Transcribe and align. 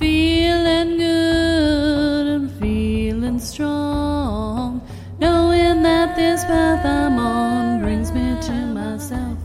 feeling 0.00 0.96
good 0.96 2.26
and 2.26 2.50
feeling 2.58 3.38
strong, 3.38 4.80
knowing 5.18 5.82
that 5.82 6.16
this 6.16 6.42
path 6.44 6.86
I'm 6.86 7.18
on 7.18 7.82
brings 7.82 8.10
me 8.10 8.34
to 8.40 8.52
myself. 8.72 9.36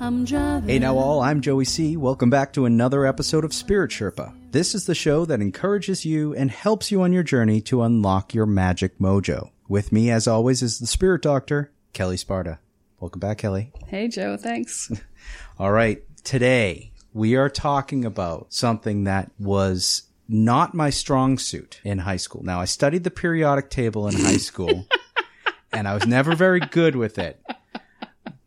I'm 0.00 0.24
driving. 0.24 0.70
Hey 0.70 0.78
now 0.78 0.96
all, 0.96 1.20
I'm 1.20 1.42
Joey 1.42 1.66
C. 1.66 1.98
Welcome 1.98 2.30
back 2.30 2.54
to 2.54 2.64
another 2.64 3.04
episode 3.04 3.44
of 3.44 3.52
Spirit 3.52 3.90
Sherpa. 3.90 4.34
This 4.50 4.74
is 4.74 4.86
the 4.86 4.94
show 4.94 5.26
that 5.26 5.42
encourages 5.42 6.06
you 6.06 6.34
and 6.34 6.50
helps 6.50 6.90
you 6.90 7.02
on 7.02 7.12
your 7.12 7.22
journey 7.22 7.60
to 7.60 7.82
unlock 7.82 8.32
your 8.32 8.46
magic 8.46 8.98
mojo. 8.98 9.50
With 9.68 9.92
me, 9.92 10.10
as 10.10 10.26
always, 10.26 10.62
is 10.62 10.78
the 10.78 10.86
Spirit 10.86 11.20
Doctor, 11.20 11.70
Kelle 11.92 12.16
Sparta. 12.16 12.60
Welcome 12.98 13.20
back, 13.20 13.38
Kelle. 13.38 13.66
Hey, 13.88 14.08
Joe. 14.08 14.38
Thanks. 14.38 14.90
All 15.58 15.70
right, 15.70 16.02
today 16.24 16.91
we 17.12 17.36
are 17.36 17.48
talking 17.48 18.04
about 18.04 18.52
something 18.52 19.04
that 19.04 19.30
was 19.38 20.04
not 20.28 20.74
my 20.74 20.90
strong 20.90 21.38
suit 21.38 21.80
in 21.84 21.98
high 21.98 22.16
school. 22.16 22.42
Now, 22.42 22.60
I 22.60 22.64
studied 22.64 23.04
the 23.04 23.10
periodic 23.10 23.70
table 23.70 24.08
in 24.08 24.14
high 24.14 24.38
school, 24.38 24.86
and 25.72 25.86
I 25.86 25.94
was 25.94 26.06
never 26.06 26.34
very 26.34 26.60
good 26.60 26.96
with 26.96 27.18
it. 27.18 27.40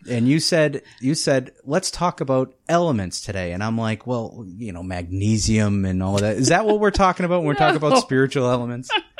And 0.07 0.27
you 0.27 0.39
said, 0.39 0.83
you 0.99 1.15
said, 1.15 1.53
let's 1.63 1.89
talk 1.89 2.21
about 2.21 2.53
elements 2.69 3.21
today. 3.21 3.53
And 3.53 3.63
I'm 3.63 3.77
like, 3.77 4.05
well, 4.05 4.45
you 4.57 4.71
know, 4.71 4.83
magnesium 4.83 5.83
and 5.83 6.03
all 6.03 6.15
of 6.15 6.21
that. 6.21 6.37
Is 6.37 6.49
that 6.49 6.65
what 6.65 6.79
we're 6.79 6.91
talking 6.91 7.25
about 7.25 7.39
when 7.39 7.47
we're 7.47 7.55
talking 7.55 7.77
about 7.77 7.97
spiritual 7.99 8.49
elements? 8.49 8.89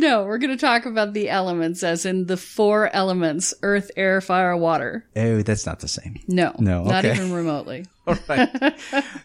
no, 0.00 0.24
we're 0.24 0.38
going 0.38 0.56
to 0.56 0.60
talk 0.60 0.86
about 0.86 1.12
the 1.12 1.28
elements 1.28 1.82
as 1.82 2.06
in 2.06 2.26
the 2.26 2.36
four 2.36 2.88
elements 2.94 3.54
earth, 3.62 3.90
air, 3.96 4.20
fire, 4.20 4.56
water. 4.56 5.06
Oh, 5.16 5.42
that's 5.42 5.66
not 5.66 5.80
the 5.80 5.88
same. 5.88 6.20
No. 6.26 6.54
No, 6.58 6.84
Not 6.84 7.04
okay. 7.04 7.14
even 7.14 7.32
remotely. 7.32 7.86
All 8.06 8.16
right. 8.28 8.74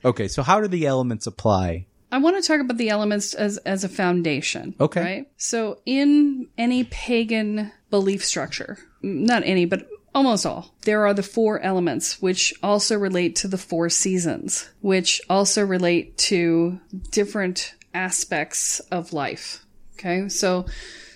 okay. 0.05 0.27
So 0.27 0.43
how 0.43 0.59
do 0.61 0.67
the 0.67 0.85
elements 0.85 1.27
apply? 1.27 1.85
I 2.11 2.17
want 2.17 2.41
to 2.41 2.47
talk 2.47 2.59
about 2.59 2.77
the 2.77 2.89
elements 2.89 3.33
as 3.33 3.57
as 3.59 3.83
a 3.83 3.89
foundation. 3.89 4.75
Okay. 4.79 5.01
Right. 5.01 5.27
So 5.37 5.79
in 5.85 6.47
any 6.57 6.83
pagan 6.85 7.71
belief 7.89 8.25
structure, 8.25 8.77
not 9.01 9.43
any, 9.45 9.65
but 9.65 9.87
almost 10.13 10.45
all, 10.45 10.73
there 10.81 11.05
are 11.05 11.13
the 11.13 11.23
four 11.23 11.59
elements, 11.61 12.21
which 12.21 12.53
also 12.61 12.97
relate 12.97 13.35
to 13.37 13.47
the 13.47 13.57
four 13.57 13.89
seasons, 13.89 14.69
which 14.81 15.21
also 15.29 15.65
relate 15.65 16.17
to 16.17 16.79
different 17.11 17.75
aspects 17.93 18.79
of 18.91 19.13
life. 19.13 19.65
Okay. 20.01 20.29
So, 20.29 20.65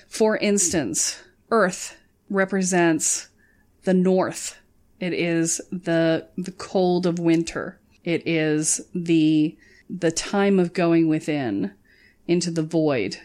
for 0.07 0.38
instance, 0.38 1.19
Earth 1.50 1.97
represents 2.29 3.29
the 3.84 3.96
north. 3.96 4.59
It 5.00 5.13
is 5.13 5.59
the 5.72 6.28
the 6.38 6.51
cold 6.51 7.07
of 7.07 7.18
winter. 7.18 7.79
It 8.03 8.28
is 8.28 8.81
the 8.94 9.57
the 9.90 10.12
time 10.12 10.59
of 10.59 10.73
going 10.73 11.07
within 11.07 11.73
into 12.28 12.51
the 12.51 12.62
void. 12.62 13.18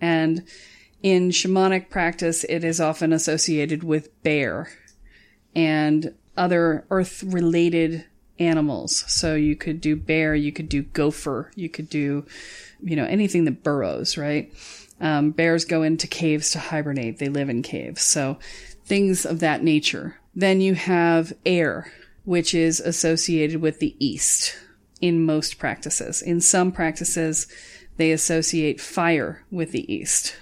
And 0.00 0.44
in 1.02 1.30
shamanic 1.30 1.88
practice, 1.88 2.44
it 2.44 2.64
is 2.64 2.80
often 2.80 3.12
associated 3.12 3.84
with 3.84 4.22
bear 4.24 4.70
and 5.54 6.14
other 6.36 6.84
earth 6.90 7.22
related 7.22 8.04
animals. 8.38 9.04
So 9.08 9.34
you 9.34 9.54
could 9.56 9.80
do 9.80 9.94
bear, 9.96 10.34
you 10.34 10.52
could 10.52 10.68
do 10.68 10.82
gopher, 10.82 11.50
you 11.54 11.68
could 11.68 11.88
do, 11.88 12.26
you 12.82 12.96
know, 12.96 13.04
anything 13.04 13.44
that 13.44 13.62
burrows, 13.62 14.16
right? 14.16 14.52
Um, 15.00 15.30
bears 15.30 15.64
go 15.64 15.82
into 15.82 16.06
caves 16.06 16.50
to 16.52 16.58
hibernate. 16.58 17.18
They 17.18 17.28
live 17.28 17.48
in 17.48 17.62
caves. 17.62 18.02
So 18.02 18.38
things 18.84 19.26
of 19.26 19.40
that 19.40 19.62
nature. 19.62 20.16
Then 20.34 20.60
you 20.60 20.74
have 20.74 21.32
air, 21.44 21.92
which 22.24 22.54
is 22.54 22.80
associated 22.80 23.60
with 23.60 23.78
the 23.78 23.94
east 23.98 24.56
in 25.00 25.24
most 25.24 25.58
practices. 25.58 26.22
In 26.22 26.40
some 26.40 26.72
practices, 26.72 27.46
they 27.96 28.12
associate 28.12 28.80
fire 28.80 29.44
with 29.50 29.72
the 29.72 29.92
east 29.92 30.36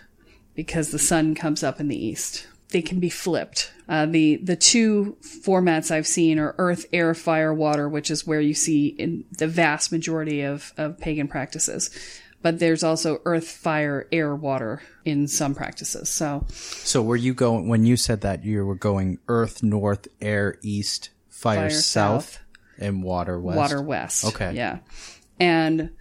because 0.55 0.91
the 0.91 0.99
sun 0.99 1.35
comes 1.35 1.63
up 1.63 1.81
in 1.81 1.89
the 1.89 2.07
east. 2.07 2.47
They 2.71 2.83
can 2.83 2.99
be 2.99 3.11
flipped. 3.11 3.73
Uh, 3.89 4.07
the 4.07 4.37
the 4.37 4.57
two 4.57 5.17
formats 5.23 5.91
I've 5.91 6.07
seen 6.07 6.39
are 6.39 6.55
earth, 6.59 6.87
air, 6.93 7.15
fire, 7.15 7.53
water, 7.53 7.89
which 7.89 8.11
is 8.11 8.27
where 8.27 8.41
you 8.41 8.55
see 8.55 8.89
in 8.89 9.25
the 9.31 9.47
vast 9.47 9.93
majority 9.93 10.43
of, 10.43 10.73
of 10.77 10.99
pagan 10.99 11.29
practices. 11.29 11.91
But 12.45 12.59
there's 12.59 12.83
also 12.85 13.23
earth, 13.25 13.49
fire, 13.49 14.07
air, 14.13 14.37
water 14.37 14.83
in 15.07 15.29
some 15.29 15.55
practices. 15.55 16.11
So 16.11 16.45
So 16.51 17.01
were 17.01 17.17
you 17.17 17.33
going 17.33 17.69
when 17.69 17.87
you 17.87 17.97
said 17.97 18.21
that 18.21 18.45
you 18.45 18.67
were 18.67 18.75
going 18.75 19.17
earth 19.29 19.63
north, 19.63 20.09
air 20.21 20.59
east, 20.63 21.09
fire, 21.31 21.57
Fire 21.57 21.71
south, 21.71 22.33
south. 22.35 22.41
and 22.79 23.03
water 23.03 23.41
west? 23.41 23.57
water 23.57 23.81
west. 23.81 24.27
Okay. 24.27 24.53
Yeah. 24.53 24.81
And 25.41 25.93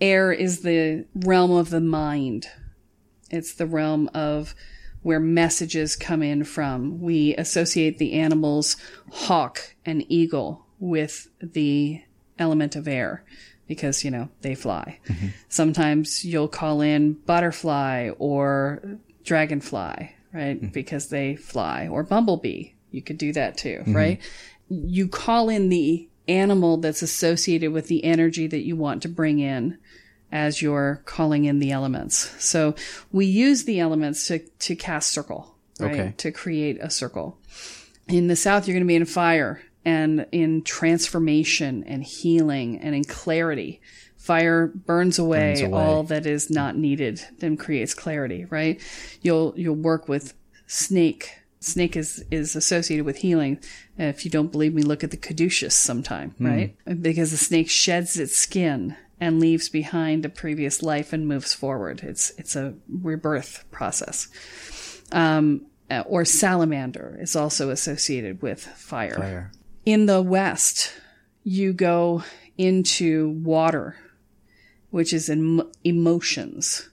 air 0.00 0.32
is 0.32 0.62
the 0.62 1.04
realm 1.14 1.52
of 1.52 1.70
the 1.70 1.80
mind. 1.80 2.48
It's 3.30 3.54
the 3.54 3.66
realm 3.66 4.10
of 4.14 4.56
where 5.02 5.20
messages 5.20 5.94
come 5.94 6.24
in 6.24 6.42
from. 6.42 7.00
We 7.00 7.36
associate 7.36 7.98
the 7.98 8.14
animals 8.14 8.76
hawk 9.12 9.76
and 9.86 10.04
eagle 10.10 10.66
with 10.80 11.28
the 11.40 12.02
element 12.36 12.74
of 12.74 12.88
air 12.88 13.22
because, 13.66 14.04
you 14.04 14.10
know, 14.10 14.28
they 14.42 14.54
fly. 14.54 14.98
Mm-hmm. 15.08 15.28
Sometimes 15.48 16.24
you'll 16.24 16.48
call 16.48 16.80
in 16.80 17.14
butterfly 17.14 18.10
or 18.18 18.98
dragonfly, 19.24 20.14
right? 20.32 20.56
Mm-hmm. 20.56 20.68
Because 20.68 21.08
they 21.08 21.36
fly 21.36 21.88
or 21.88 22.02
bumblebee. 22.02 22.70
You 22.90 23.02
could 23.02 23.18
do 23.18 23.32
that 23.32 23.56
too, 23.56 23.78
mm-hmm. 23.80 23.96
right? 23.96 24.20
You 24.68 25.08
call 25.08 25.48
in 25.48 25.68
the 25.68 26.08
animal 26.28 26.78
that's 26.78 27.02
associated 27.02 27.72
with 27.72 27.88
the 27.88 28.04
energy 28.04 28.46
that 28.46 28.64
you 28.64 28.76
want 28.76 29.02
to 29.02 29.08
bring 29.08 29.38
in 29.38 29.78
as 30.32 30.60
you're 30.60 31.02
calling 31.04 31.44
in 31.44 31.58
the 31.58 31.70
elements. 31.70 32.34
So 32.42 32.74
we 33.12 33.26
use 33.26 33.64
the 33.64 33.80
elements 33.80 34.26
to, 34.28 34.40
to 34.40 34.74
cast 34.74 35.12
circle, 35.12 35.54
right? 35.78 35.92
Okay. 35.92 36.14
To 36.18 36.32
create 36.32 36.78
a 36.80 36.90
circle. 36.90 37.38
In 38.08 38.26
the 38.26 38.36
south, 38.36 38.66
you're 38.66 38.74
going 38.74 38.84
to 38.84 38.88
be 38.88 38.96
in 38.96 39.04
fire 39.06 39.62
and 39.84 40.26
in 40.32 40.62
transformation 40.62 41.84
and 41.84 42.02
healing 42.02 42.78
and 42.80 42.94
in 42.94 43.04
clarity. 43.04 43.80
Fire 44.16 44.68
burns 44.68 45.18
away, 45.18 45.50
Burns 45.54 45.60
away. 45.60 45.80
all 45.82 46.02
that 46.04 46.24
is 46.24 46.48
not 46.50 46.76
needed, 46.76 47.20
then 47.40 47.56
creates 47.58 47.92
clarity, 47.92 48.46
right? 48.46 48.80
You'll 49.20 49.52
you'll 49.56 49.74
work 49.74 50.08
with 50.08 50.32
snake. 50.66 51.30
Snake 51.60 51.94
is 51.96 52.24
is 52.30 52.56
associated 52.56 53.04
with 53.04 53.16
healing. 53.18 53.58
If 53.98 54.24
you 54.24 54.30
don't 54.30 54.50
believe 54.50 54.72
me, 54.74 54.82
look 54.82 55.04
at 55.04 55.10
the 55.10 55.16
caduceus 55.18 55.74
sometime, 55.74 56.34
right? 56.40 56.74
Because 57.02 57.30
the 57.32 57.36
snake 57.36 57.68
sheds 57.68 58.18
its 58.18 58.34
skin 58.34 58.96
and 59.20 59.40
leaves 59.40 59.68
behind 59.68 60.24
a 60.24 60.28
previous 60.30 60.82
life 60.82 61.12
and 61.12 61.28
moves 61.28 61.52
forward. 61.52 62.00
It's 62.02 62.30
it's 62.38 62.56
a 62.56 62.74
rebirth 62.88 63.64
process. 63.70 64.28
Um, 65.12 65.66
or 66.06 66.24
salamander 66.24 67.18
is 67.20 67.36
also 67.36 67.68
associated 67.70 68.40
with 68.42 68.62
fire. 68.64 69.14
Fire. 69.18 69.52
In 69.84 70.06
the 70.06 70.22
West, 70.22 70.94
you 71.42 71.74
go 71.74 72.24
into 72.56 73.28
water, 73.44 73.96
which 74.88 75.12
is 75.12 75.28
em- 75.28 75.70
emotions 75.84 76.88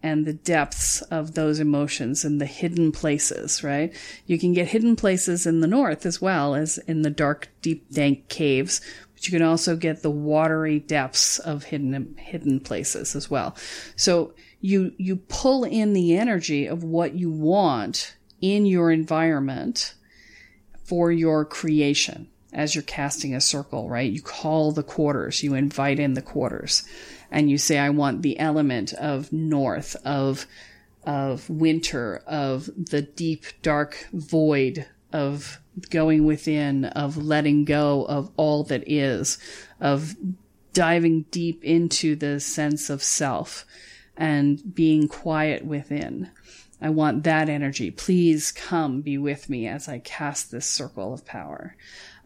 and 0.00 0.24
the 0.24 0.32
depths 0.32 1.02
of 1.02 1.34
those 1.34 1.58
emotions 1.58 2.24
and 2.24 2.40
the 2.40 2.46
hidden 2.46 2.92
places, 2.92 3.64
right? 3.64 3.92
You 4.26 4.38
can 4.38 4.52
get 4.52 4.68
hidden 4.68 4.94
places 4.94 5.44
in 5.44 5.58
the 5.58 5.66
North 5.66 6.06
as 6.06 6.22
well 6.22 6.54
as 6.54 6.78
in 6.78 7.02
the 7.02 7.10
dark, 7.10 7.48
deep, 7.62 7.90
dank 7.90 8.28
caves, 8.28 8.80
but 9.12 9.26
you 9.26 9.32
can 9.32 9.42
also 9.44 9.74
get 9.74 10.02
the 10.02 10.10
watery 10.10 10.78
depths 10.78 11.40
of 11.40 11.64
hidden, 11.64 12.14
hidden 12.16 12.60
places 12.60 13.16
as 13.16 13.28
well. 13.28 13.56
So 13.96 14.34
you, 14.60 14.92
you 14.98 15.16
pull 15.16 15.64
in 15.64 15.94
the 15.94 16.16
energy 16.16 16.66
of 16.66 16.84
what 16.84 17.14
you 17.14 17.28
want 17.28 18.14
in 18.40 18.66
your 18.66 18.92
environment 18.92 19.94
for 20.84 21.10
your 21.10 21.44
creation 21.44 22.28
as 22.56 22.74
you're 22.74 22.82
casting 22.82 23.34
a 23.34 23.40
circle, 23.40 23.88
right? 23.88 24.10
You 24.10 24.22
call 24.22 24.72
the 24.72 24.82
quarters, 24.82 25.42
you 25.42 25.54
invite 25.54 26.00
in 26.00 26.14
the 26.14 26.22
quarters, 26.22 26.82
and 27.30 27.50
you 27.50 27.58
say, 27.58 27.78
I 27.78 27.90
want 27.90 28.22
the 28.22 28.38
element 28.40 28.94
of 28.94 29.30
north, 29.30 29.94
of, 30.06 30.46
of 31.04 31.48
winter, 31.50 32.22
of 32.26 32.70
the 32.74 33.02
deep, 33.02 33.44
dark 33.60 34.08
void, 34.10 34.86
of 35.12 35.60
going 35.90 36.24
within, 36.24 36.86
of 36.86 37.18
letting 37.18 37.66
go 37.66 38.06
of 38.06 38.30
all 38.38 38.64
that 38.64 38.84
is, 38.86 39.36
of 39.78 40.16
diving 40.72 41.26
deep 41.30 41.62
into 41.62 42.16
the 42.16 42.40
sense 42.40 42.88
of 42.88 43.02
self 43.02 43.66
and 44.16 44.74
being 44.74 45.08
quiet 45.08 45.62
within. 45.62 46.30
I 46.80 46.90
want 46.90 47.24
that 47.24 47.48
energy. 47.48 47.90
Please 47.90 48.52
come 48.52 49.00
be 49.00 49.18
with 49.18 49.48
me 49.48 49.66
as 49.66 49.88
I 49.88 49.98
cast 49.98 50.50
this 50.50 50.66
circle 50.66 51.12
of 51.12 51.24
power. 51.24 51.76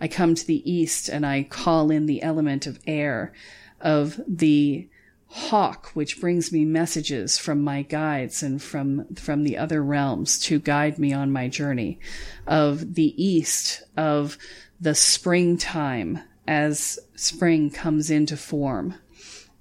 I 0.01 0.09
come 0.09 0.35
to 0.35 0.47
the 0.47 0.71
east 0.71 1.09
and 1.09 1.27
I 1.27 1.43
call 1.43 1.91
in 1.91 2.07
the 2.07 2.23
element 2.23 2.67
of 2.67 2.81
air, 2.87 3.33
of 3.81 4.21
the 4.27 4.89
hawk, 5.27 5.91
which 5.95 6.21
brings 6.21 6.51
me 6.51 6.65
messages 6.65 7.39
from 7.39 7.63
my 7.63 7.83
guides 7.83 8.43
and 8.43 8.61
from, 8.61 9.15
from 9.15 9.45
the 9.45 9.57
other 9.57 9.83
realms 9.83 10.39
to 10.41 10.59
guide 10.59 10.99
me 10.99 11.13
on 11.13 11.31
my 11.31 11.49
journey, 11.49 12.01
of 12.47 12.95
the 12.95 13.23
east, 13.23 13.83
of 13.97 14.37
the 14.81 14.95
springtime 14.95 16.21
as 16.49 16.99
spring 17.15 17.71
comes 17.71 18.11
into 18.11 18.37
form 18.37 18.95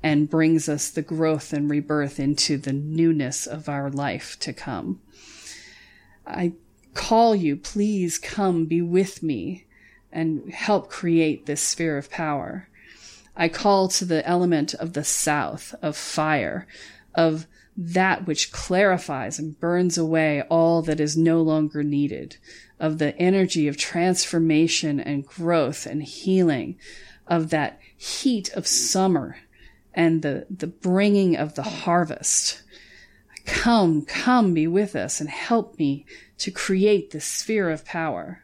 and 0.02 0.30
brings 0.30 0.70
us 0.70 0.90
the 0.90 1.02
growth 1.02 1.54
and 1.54 1.70
rebirth 1.70 2.20
into 2.20 2.58
the 2.58 2.74
newness 2.74 3.46
of 3.46 3.68
our 3.68 3.90
life 3.90 4.40
to 4.40 4.54
come. 4.54 5.00
I 6.26 6.54
call 6.94 7.36
you, 7.36 7.58
please 7.58 8.18
come 8.18 8.66
be 8.66 8.82
with 8.82 9.22
me 9.22 9.66
and 10.12 10.52
help 10.52 10.90
create 10.90 11.46
this 11.46 11.62
sphere 11.62 11.98
of 11.98 12.10
power. 12.10 12.68
I 13.36 13.48
call 13.48 13.88
to 13.90 14.06
the 14.06 14.28
element 14.28 14.74
of 14.74 14.94
the 14.94 15.04
south, 15.04 15.74
of 15.82 15.96
fire, 15.96 16.68
of 17.16 17.48
that 17.78 18.28
which 18.28 18.52
clarifies 18.52 19.40
and 19.40 19.60
burns 19.60 19.98
away 19.98 20.42
all 20.50 20.82
that 20.82 21.00
is 21.00 21.16
no 21.16 21.42
longer 21.42 21.82
needed, 21.84 22.38
of 22.80 22.98
the 22.98 23.18
energy 23.18 23.68
of 23.68 23.78
transformation 23.78 25.00
and 25.00 25.26
growth 25.26 25.86
and 25.86 26.04
healing, 26.04 26.78
of 27.28 27.50
that 27.52 27.80
heat 27.96 28.52
of 28.54 28.68
summer 28.68 29.38
and 29.94 30.22
the, 30.22 30.46
the 30.50 30.68
bringing 30.68 31.38
of 31.38 31.56
the 31.56 31.64
harvest. 31.64 32.62
Come, 33.46 34.04
come 34.04 34.54
be 34.54 34.68
with 34.68 34.96
us 34.96 35.22
and 35.22 35.30
help 35.30 35.80
me 35.80 36.06
to 36.40 36.52
create 36.52 37.12
this 37.12 37.26
sphere 37.26 37.70
of 37.70 37.86
power. 37.86 38.44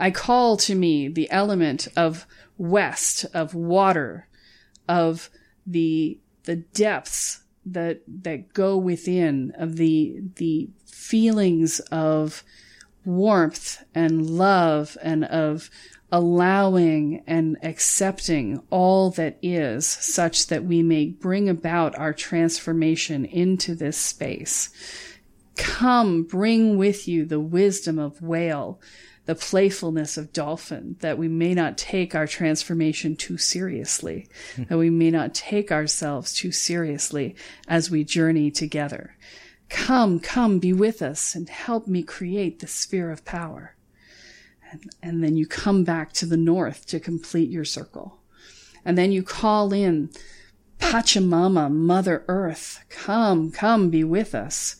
I 0.00 0.10
call 0.10 0.56
to 0.56 0.74
me 0.74 1.08
the 1.08 1.30
element 1.30 1.86
of 1.94 2.26
west, 2.56 3.26
of 3.34 3.54
water, 3.54 4.26
of 4.88 5.28
the, 5.66 6.18
the 6.44 6.56
depths 6.56 7.42
that, 7.66 8.00
that 8.08 8.54
go 8.54 8.78
within, 8.78 9.52
of 9.58 9.76
the, 9.76 10.22
the 10.36 10.70
feelings 10.86 11.80
of 11.92 12.42
warmth 13.04 13.84
and 13.94 14.30
love 14.30 14.96
and 15.02 15.24
of 15.26 15.70
allowing 16.10 17.22
and 17.26 17.56
accepting 17.62 18.62
all 18.70 19.10
that 19.10 19.38
is 19.42 19.86
such 19.86 20.46
that 20.48 20.64
we 20.64 20.82
may 20.82 21.06
bring 21.06 21.48
about 21.48 21.96
our 21.98 22.12
transformation 22.12 23.24
into 23.24 23.74
this 23.74 23.98
space. 23.98 24.70
Come, 25.56 26.24
bring 26.24 26.78
with 26.78 27.06
you 27.06 27.26
the 27.26 27.38
wisdom 27.38 27.98
of 27.98 28.22
whale, 28.22 28.80
the 29.30 29.36
playfulness 29.36 30.16
of 30.16 30.32
dolphin, 30.32 30.96
that 30.98 31.16
we 31.16 31.28
may 31.28 31.54
not 31.54 31.78
take 31.78 32.16
our 32.16 32.26
transformation 32.26 33.14
too 33.14 33.38
seriously, 33.38 34.28
hmm. 34.56 34.64
that 34.64 34.76
we 34.76 34.90
may 34.90 35.08
not 35.08 35.32
take 35.32 35.70
ourselves 35.70 36.32
too 36.32 36.50
seriously 36.50 37.36
as 37.68 37.92
we 37.92 38.02
journey 38.02 38.50
together. 38.50 39.16
Come, 39.68 40.18
come, 40.18 40.58
be 40.58 40.72
with 40.72 41.00
us 41.00 41.36
and 41.36 41.48
help 41.48 41.86
me 41.86 42.02
create 42.02 42.58
the 42.58 42.66
sphere 42.66 43.12
of 43.12 43.24
power. 43.24 43.76
And, 44.72 44.90
and 45.00 45.22
then 45.22 45.36
you 45.36 45.46
come 45.46 45.84
back 45.84 46.12
to 46.14 46.26
the 46.26 46.36
north 46.36 46.84
to 46.86 46.98
complete 46.98 47.50
your 47.50 47.64
circle. 47.64 48.18
And 48.84 48.98
then 48.98 49.12
you 49.12 49.22
call 49.22 49.72
in 49.72 50.10
Pachamama, 50.80 51.70
Mother 51.70 52.24
Earth. 52.26 52.84
Come, 52.88 53.52
come, 53.52 53.90
be 53.90 54.02
with 54.02 54.34
us. 54.34 54.74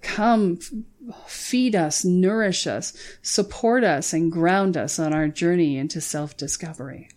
Come, 0.00 0.58
feed 1.26 1.74
us, 1.74 2.04
nourish 2.04 2.66
us, 2.66 2.92
support 3.22 3.84
us, 3.84 4.12
and 4.12 4.30
ground 4.30 4.76
us 4.76 4.98
on 4.98 5.12
our 5.12 5.28
journey 5.28 5.76
into 5.76 6.00
self 6.00 6.36
discovery. 6.36 7.08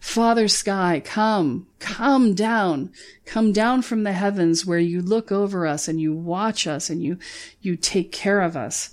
Father 0.00 0.46
Sky, 0.46 1.02
come, 1.04 1.66
come 1.80 2.34
down, 2.34 2.92
come 3.24 3.52
down 3.52 3.82
from 3.82 4.04
the 4.04 4.12
heavens 4.12 4.64
where 4.64 4.78
you 4.78 5.02
look 5.02 5.32
over 5.32 5.66
us 5.66 5.88
and 5.88 6.00
you 6.00 6.14
watch 6.14 6.66
us 6.66 6.88
and 6.88 7.02
you, 7.02 7.18
you 7.60 7.76
take 7.76 8.12
care 8.12 8.40
of 8.40 8.56
us, 8.56 8.90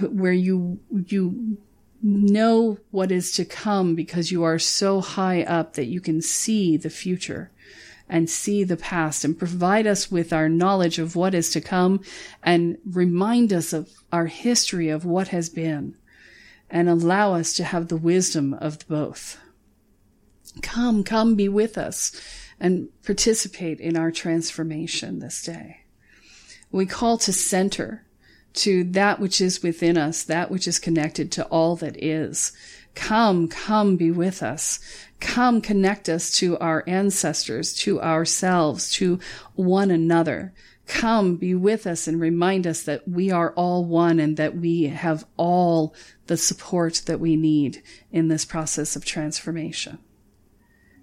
where 0.00 0.32
you, 0.32 0.78
you 0.90 1.58
know 2.02 2.78
what 2.90 3.10
is 3.10 3.32
to 3.32 3.44
come 3.44 3.94
because 3.94 4.30
you 4.30 4.42
are 4.42 4.58
so 4.58 5.00
high 5.00 5.42
up 5.42 5.74
that 5.74 5.86
you 5.86 6.00
can 6.00 6.20
see 6.20 6.76
the 6.76 6.90
future 6.90 7.50
and 8.10 8.28
see 8.28 8.64
the 8.64 8.76
past 8.76 9.24
and 9.24 9.38
provide 9.38 9.86
us 9.86 10.10
with 10.10 10.32
our 10.32 10.48
knowledge 10.48 10.98
of 10.98 11.14
what 11.14 11.32
is 11.32 11.50
to 11.52 11.60
come 11.60 12.02
and 12.42 12.76
remind 12.84 13.52
us 13.52 13.72
of 13.72 13.88
our 14.12 14.26
history 14.26 14.88
of 14.88 15.04
what 15.04 15.28
has 15.28 15.48
been 15.48 15.96
and 16.68 16.88
allow 16.88 17.34
us 17.34 17.52
to 17.54 17.64
have 17.64 17.86
the 17.88 17.96
wisdom 17.96 18.52
of 18.54 18.86
both. 18.88 19.38
Come, 20.60 21.04
come 21.04 21.36
be 21.36 21.48
with 21.48 21.78
us 21.78 22.20
and 22.58 22.88
participate 23.04 23.78
in 23.78 23.96
our 23.96 24.10
transformation 24.10 25.20
this 25.20 25.42
day. 25.42 25.82
We 26.72 26.86
call 26.86 27.16
to 27.18 27.32
center, 27.32 28.04
to 28.54 28.82
that 28.84 29.20
which 29.20 29.40
is 29.40 29.62
within 29.62 29.96
us, 29.96 30.24
that 30.24 30.50
which 30.50 30.66
is 30.66 30.80
connected 30.80 31.30
to 31.32 31.44
all 31.46 31.76
that 31.76 32.02
is. 32.02 32.52
Come, 32.94 33.48
come 33.48 33.96
be 33.96 34.10
with 34.10 34.42
us. 34.42 34.80
Come 35.20 35.60
connect 35.60 36.08
us 36.08 36.30
to 36.38 36.58
our 36.58 36.82
ancestors, 36.86 37.74
to 37.76 38.00
ourselves, 38.00 38.90
to 38.92 39.18
one 39.54 39.90
another. 39.90 40.52
Come 40.86 41.36
be 41.36 41.54
with 41.54 41.86
us 41.86 42.08
and 42.08 42.20
remind 42.20 42.66
us 42.66 42.82
that 42.82 43.06
we 43.06 43.30
are 43.30 43.52
all 43.52 43.84
one 43.84 44.18
and 44.18 44.36
that 44.36 44.56
we 44.56 44.84
have 44.84 45.24
all 45.36 45.94
the 46.26 46.36
support 46.36 47.02
that 47.06 47.20
we 47.20 47.36
need 47.36 47.82
in 48.10 48.28
this 48.28 48.44
process 48.44 48.96
of 48.96 49.04
transformation. 49.04 49.98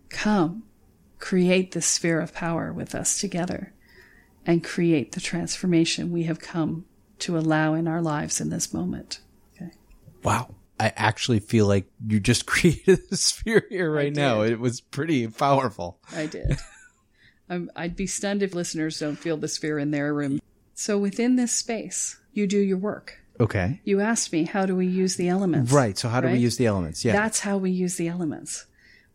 Come, 0.09 0.63
create 1.19 1.71
the 1.71 1.81
sphere 1.81 2.19
of 2.19 2.33
power 2.33 2.73
with 2.73 2.93
us 2.93 3.19
together 3.19 3.73
and 4.45 4.63
create 4.63 5.13
the 5.13 5.21
transformation 5.21 6.11
we 6.11 6.23
have 6.23 6.39
come 6.39 6.85
to 7.19 7.37
allow 7.37 7.73
in 7.73 7.87
our 7.87 8.01
lives 8.01 8.41
in 8.41 8.49
this 8.49 8.73
moment. 8.73 9.19
Okay. 9.55 9.71
Wow. 10.23 10.49
I 10.79 10.93
actually 10.95 11.39
feel 11.39 11.65
like 11.65 11.89
you 12.05 12.19
just 12.19 12.45
created 12.47 12.99
a 13.11 13.17
sphere 13.17 13.65
here 13.69 13.91
right 13.91 14.13
now. 14.13 14.41
It 14.41 14.59
was 14.59 14.81
pretty 14.81 15.27
powerful. 15.27 15.99
I 16.15 16.27
did. 16.27 16.57
I'm, 17.49 17.71
I'd 17.75 17.95
be 17.95 18.07
stunned 18.07 18.43
if 18.43 18.53
listeners 18.53 18.99
don't 18.99 19.15
feel 19.15 19.37
the 19.37 19.47
sphere 19.47 19.79
in 19.79 19.91
their 19.91 20.13
room. 20.13 20.39
So 20.73 20.97
within 20.97 21.37
this 21.37 21.53
space, 21.53 22.19
you 22.33 22.45
do 22.45 22.59
your 22.59 22.77
work. 22.77 23.19
Okay. 23.39 23.79
You 23.83 24.01
asked 24.01 24.33
me, 24.33 24.43
how 24.43 24.65
do 24.65 24.75
we 24.75 24.87
use 24.87 25.15
the 25.15 25.29
elements? 25.29 25.71
Right. 25.71 25.97
So 25.97 26.09
how 26.09 26.21
do 26.21 26.27
we 26.27 26.39
use 26.39 26.57
the 26.57 26.65
elements? 26.65 27.05
Yeah. 27.05 27.13
That's 27.13 27.39
how 27.39 27.57
we 27.57 27.71
use 27.71 27.95
the 27.95 28.07
elements. 28.07 28.65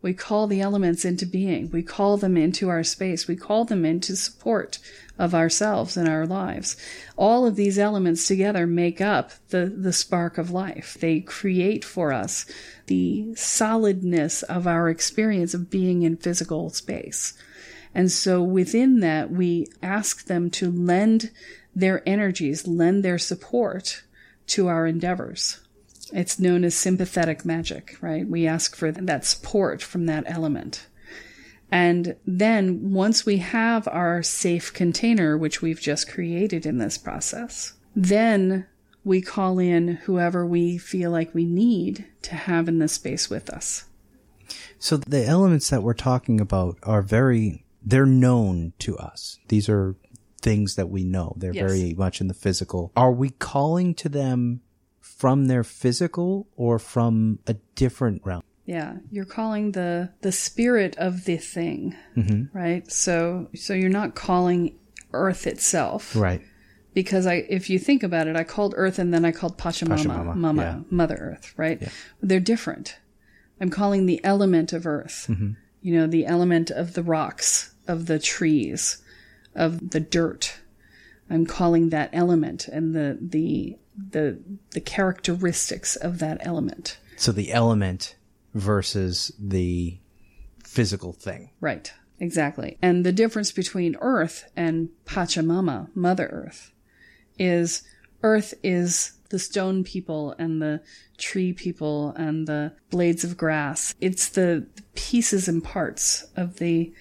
We 0.03 0.13
call 0.13 0.47
the 0.47 0.59
elements 0.59 1.05
into 1.05 1.25
being. 1.25 1.71
We 1.71 1.81
call 1.81 2.17
them 2.17 2.35
into 2.35 2.67
our 2.67 2.83
space. 2.83 3.25
We 3.25 3.37
call 3.37 3.63
them 3.63 3.85
into 3.85 4.17
support 4.17 4.77
of 5.17 5.33
ourselves 5.33 5.95
and 5.95 6.09
our 6.09 6.25
lives. 6.25 6.75
All 7.15 7.45
of 7.45 7.55
these 7.55 7.79
elements 7.79 8.27
together 8.27 8.67
make 8.67 8.99
up 8.99 9.31
the, 9.49 9.65
the 9.65 9.93
spark 9.93 10.37
of 10.37 10.51
life. 10.51 10.97
They 10.99 11.21
create 11.21 11.85
for 11.85 12.11
us 12.11 12.45
the 12.87 13.33
solidness 13.35 14.43
of 14.43 14.67
our 14.67 14.89
experience 14.89 15.53
of 15.53 15.69
being 15.69 16.03
in 16.03 16.17
physical 16.17 16.69
space. 16.69 17.33
And 17.95 18.11
so 18.11 18.43
within 18.43 18.99
that, 18.99 19.31
we 19.31 19.67
ask 19.81 20.25
them 20.25 20.49
to 20.51 20.69
lend 20.69 21.31
their 21.73 22.07
energies, 22.07 22.67
lend 22.67 23.05
their 23.05 23.17
support 23.17 24.03
to 24.47 24.67
our 24.67 24.85
endeavors. 24.85 25.62
It's 26.13 26.39
known 26.39 26.63
as 26.63 26.75
sympathetic 26.75 27.43
magic, 27.43 27.97
right? 27.99 28.27
We 28.27 28.45
ask 28.45 28.75
for 28.75 28.91
that 28.91 29.25
support 29.25 29.81
from 29.81 30.05
that 30.05 30.23
element. 30.27 30.87
And 31.71 32.15
then 32.27 32.91
once 32.91 33.25
we 33.25 33.37
have 33.37 33.87
our 33.87 34.21
safe 34.21 34.71
container, 34.73 35.35
which 35.35 35.63
we've 35.63 35.81
just 35.81 36.07
created 36.07 36.67
in 36.67 36.77
this 36.77 36.99
process, 36.99 37.73
then 37.95 38.67
we 39.03 39.21
call 39.21 39.57
in 39.57 39.95
whoever 40.03 40.45
we 40.45 40.77
feel 40.77 41.09
like 41.09 41.33
we 41.33 41.45
need 41.45 42.05
to 42.21 42.35
have 42.35 42.67
in 42.67 42.77
this 42.77 42.93
space 42.93 43.27
with 43.29 43.49
us. 43.49 43.85
So 44.77 44.97
the 44.97 45.25
elements 45.25 45.71
that 45.71 45.81
we're 45.81 45.93
talking 45.95 46.39
about 46.39 46.77
are 46.83 47.01
very, 47.01 47.65
they're 47.83 48.05
known 48.05 48.73
to 48.79 48.95
us. 48.97 49.39
These 49.47 49.67
are 49.67 49.95
things 50.41 50.75
that 50.75 50.89
we 50.89 51.03
know. 51.03 51.33
They're 51.37 51.53
Yes. 51.55 51.71
very 51.71 51.93
much 51.95 52.21
in 52.21 52.27
the 52.27 52.33
physical. 52.33 52.91
Are 52.95 53.11
we 53.11 53.31
calling 53.31 53.95
to 53.95 54.09
them 54.09 54.61
from 55.23 55.45
their 55.47 55.63
physical 55.63 56.47
or 56.57 56.77
from 56.79 57.39
a 57.47 57.53
different 57.75 58.21
realm? 58.25 58.43
Yeah, 58.65 58.97
you're 59.09 59.25
calling 59.39 59.71
the 59.71 60.09
the 60.21 60.31
spirit 60.31 60.95
of 60.97 61.23
the 61.25 61.37
thing, 61.37 61.95
right? 62.53 62.83
So 62.91 63.47
so 63.55 63.73
you're 63.73 63.97
not 64.01 64.15
calling 64.15 64.75
Earth 65.13 65.47
itself, 65.47 66.13
Right. 66.15 66.41
because 66.93 67.25
I 67.33 67.35
if 67.57 67.69
you 67.69 67.79
think 67.79 68.03
about 68.03 68.27
it, 68.27 68.35
I 68.35 68.43
called 68.43 68.73
Earth 68.77 68.99
and 68.99 69.13
then 69.13 69.23
I 69.25 69.31
called 69.31 69.57
Pachamama, 69.57 69.97
Pachamama, 70.03 70.35
Mama, 70.35 70.61
yeah. 70.63 70.79
Mother 70.89 71.15
Earth, 71.29 71.53
right? 71.57 71.79
They're 72.21 72.39
different. 72.53 72.87
I'm 73.61 73.69
calling 73.69 74.05
the 74.07 74.19
element 74.23 74.73
of 74.73 74.85
Earth, 74.87 75.27
Mm-hmm. 75.29 75.51
you 75.81 75.93
know, 75.95 76.07
the 76.07 76.25
element 76.25 76.69
of 76.71 76.93
the 76.95 77.03
rocks, 77.03 77.73
of 77.87 78.05
the 78.07 78.19
trees, 78.19 79.01
of 79.55 79.71
the 79.91 79.99
dirt. 80.17 80.59
I'm 81.29 81.45
calling 81.45 81.89
that 81.89 82.09
element 82.13 82.67
and 82.67 82.95
the 82.95 83.17
the 83.21 83.77
the 83.95 84.39
the 84.71 84.81
characteristics 84.81 85.95
of 85.95 86.19
that 86.19 86.37
element. 86.41 86.97
So 87.15 87.31
the 87.31 87.51
element 87.51 88.15
versus 88.53 89.31
the 89.39 89.97
physical 90.63 91.13
thing. 91.13 91.51
Right, 91.61 91.93
exactly. 92.19 92.77
And 92.81 93.05
the 93.05 93.11
difference 93.11 93.51
between 93.51 93.95
Earth 94.01 94.49
and 94.55 94.89
Pachamama, 95.05 95.89
Mother 95.95 96.27
Earth, 96.27 96.71
is 97.37 97.83
Earth 98.23 98.53
is 98.63 99.13
the 99.29 99.39
stone 99.39 99.83
people 99.83 100.35
and 100.37 100.61
the 100.61 100.81
tree 101.17 101.53
people 101.53 102.11
and 102.11 102.47
the 102.47 102.73
blades 102.89 103.23
of 103.23 103.37
grass. 103.37 103.93
It's 103.99 104.29
the 104.29 104.67
pieces 104.95 105.47
and 105.47 105.63
parts 105.63 106.25
of 106.35 106.57
the 106.57 106.93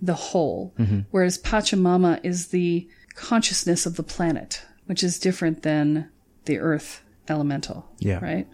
the 0.00 0.14
whole. 0.14 0.74
Mm-hmm. 0.78 1.00
Whereas 1.10 1.38
Pachamama 1.38 2.20
is 2.24 2.48
the 2.48 2.88
consciousness 3.14 3.84
of 3.86 3.96
the 3.96 4.02
planet, 4.02 4.62
which 4.86 5.02
is 5.02 5.18
different 5.18 5.62
than 5.62 6.08
the 6.48 6.58
earth 6.58 7.02
elemental. 7.28 7.86
Yeah. 8.00 8.18
Right? 8.18 8.48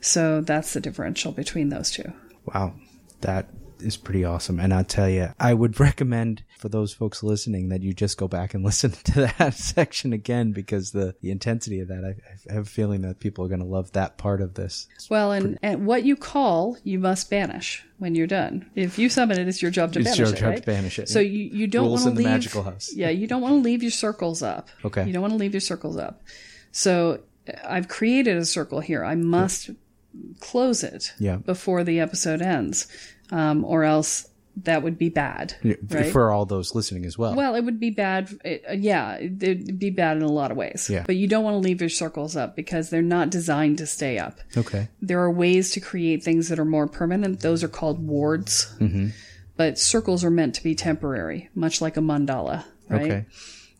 So 0.00 0.40
that's 0.40 0.72
the 0.74 0.80
differential 0.80 1.32
between 1.32 1.70
those 1.70 1.90
two. 1.90 2.12
Wow. 2.44 2.74
That 3.22 3.48
is 3.80 3.96
pretty 3.96 4.24
awesome. 4.24 4.60
And 4.60 4.72
I'll 4.72 4.84
tell 4.84 5.08
you, 5.08 5.30
I 5.40 5.52
would 5.52 5.80
recommend 5.88 6.44
for 6.58 6.68
those 6.68 6.92
folks 6.94 7.22
listening 7.22 7.68
that 7.70 7.82
you 7.82 7.92
just 7.92 8.16
go 8.18 8.28
back 8.28 8.54
and 8.54 8.64
listen 8.70 8.92
to 8.92 9.32
that 9.38 9.54
section 9.54 10.12
again 10.12 10.52
because 10.52 10.92
the, 10.92 11.14
the 11.22 11.30
intensity 11.30 11.80
of 11.80 11.88
that, 11.88 12.04
I, 12.04 12.50
I 12.50 12.54
have 12.54 12.66
a 12.66 12.70
feeling 12.70 13.02
that 13.02 13.18
people 13.20 13.44
are 13.44 13.48
going 13.48 13.60
to 13.60 13.66
love 13.66 13.92
that 13.92 14.16
part 14.16 14.40
of 14.40 14.54
this. 14.54 14.86
Well, 15.10 15.32
and, 15.32 15.58
and 15.62 15.86
what 15.86 16.04
you 16.04 16.16
call, 16.16 16.76
you 16.84 16.98
must 16.98 17.28
banish 17.30 17.84
when 17.98 18.14
you're 18.14 18.26
done. 18.26 18.70
If 18.74 18.98
you 18.98 19.08
summon 19.08 19.38
it, 19.38 19.48
it's 19.48 19.62
your 19.62 19.70
job 19.70 19.92
to 19.94 20.00
It's 20.00 20.10
banish 20.16 20.18
your 20.18 20.28
it. 20.28 20.40
job 20.40 20.56
to 20.56 20.62
banish 20.62 20.98
it, 20.98 21.08
So 21.08 21.20
you, 21.20 21.44
you 21.44 21.66
don't 21.66 21.86
Rules 21.86 22.04
want 22.04 22.10
in 22.10 22.16
to 22.16 22.22
the 22.22 22.28
leave 22.28 22.34
magical 22.34 22.62
house. 22.62 22.92
Yeah, 22.94 23.10
you 23.10 23.26
don't 23.26 23.42
want 23.42 23.52
to 23.54 23.60
leave 23.60 23.82
your 23.82 23.92
circles 23.92 24.42
up. 24.42 24.68
Okay. 24.84 25.06
You 25.06 25.12
don't 25.12 25.22
want 25.22 25.32
to 25.32 25.38
leave 25.38 25.54
your 25.54 25.60
circles 25.60 25.96
up. 25.96 26.22
So 26.76 27.20
I've 27.64 27.88
created 27.88 28.36
a 28.36 28.44
circle 28.44 28.80
here. 28.80 29.02
I 29.02 29.14
must 29.14 29.70
close 30.40 30.84
it 30.84 31.14
Yeah. 31.18 31.36
before 31.36 31.84
the 31.84 32.00
episode 32.00 32.42
ends, 32.42 32.86
um, 33.30 33.64
or 33.64 33.84
else 33.84 34.28
that 34.64 34.82
would 34.82 34.98
be 34.98 35.08
bad. 35.08 35.54
Right? 35.62 36.06
For 36.12 36.30
all 36.30 36.44
those 36.44 36.74
listening 36.74 37.04
as 37.06 37.16
well. 37.18 37.34
Well, 37.34 37.54
it 37.54 37.62
would 37.64 37.78
be 37.80 37.90
bad. 37.90 38.30
It, 38.44 38.62
uh, 38.68 38.72
yeah, 38.72 39.14
it- 39.16 39.42
it'd 39.42 39.78
be 39.78 39.88
bad 39.90 40.18
in 40.18 40.22
a 40.22 40.30
lot 40.32 40.50
of 40.50 40.56
ways. 40.58 40.88
Yeah. 40.90 41.04
But 41.06 41.16
you 41.16 41.28
don't 41.28 41.44
want 41.44 41.54
to 41.54 41.58
leave 41.58 41.80
your 41.80 41.90
circles 41.90 42.36
up 42.36 42.56
because 42.56 42.90
they're 42.90 43.02
not 43.02 43.30
designed 43.30 43.78
to 43.78 43.86
stay 43.86 44.18
up. 44.18 44.40
okay. 44.56 44.88
There 45.00 45.20
are 45.20 45.30
ways 45.30 45.70
to 45.72 45.80
create 45.80 46.22
things 46.22 46.48
that 46.48 46.58
are 46.58 46.64
more 46.66 46.86
permanent. 46.86 47.40
Those 47.40 47.62
are 47.64 47.68
called 47.68 48.06
wards. 48.06 48.66
Mm-hmm. 48.80 49.08
But 49.56 49.78
circles 49.78 50.22
are 50.24 50.30
meant 50.30 50.54
to 50.56 50.62
be 50.62 50.74
temporary, 50.74 51.48
much 51.54 51.80
like 51.80 51.96
a 51.96 52.00
mandala, 52.00 52.64
right? 52.90 53.02
Okay. 53.02 53.24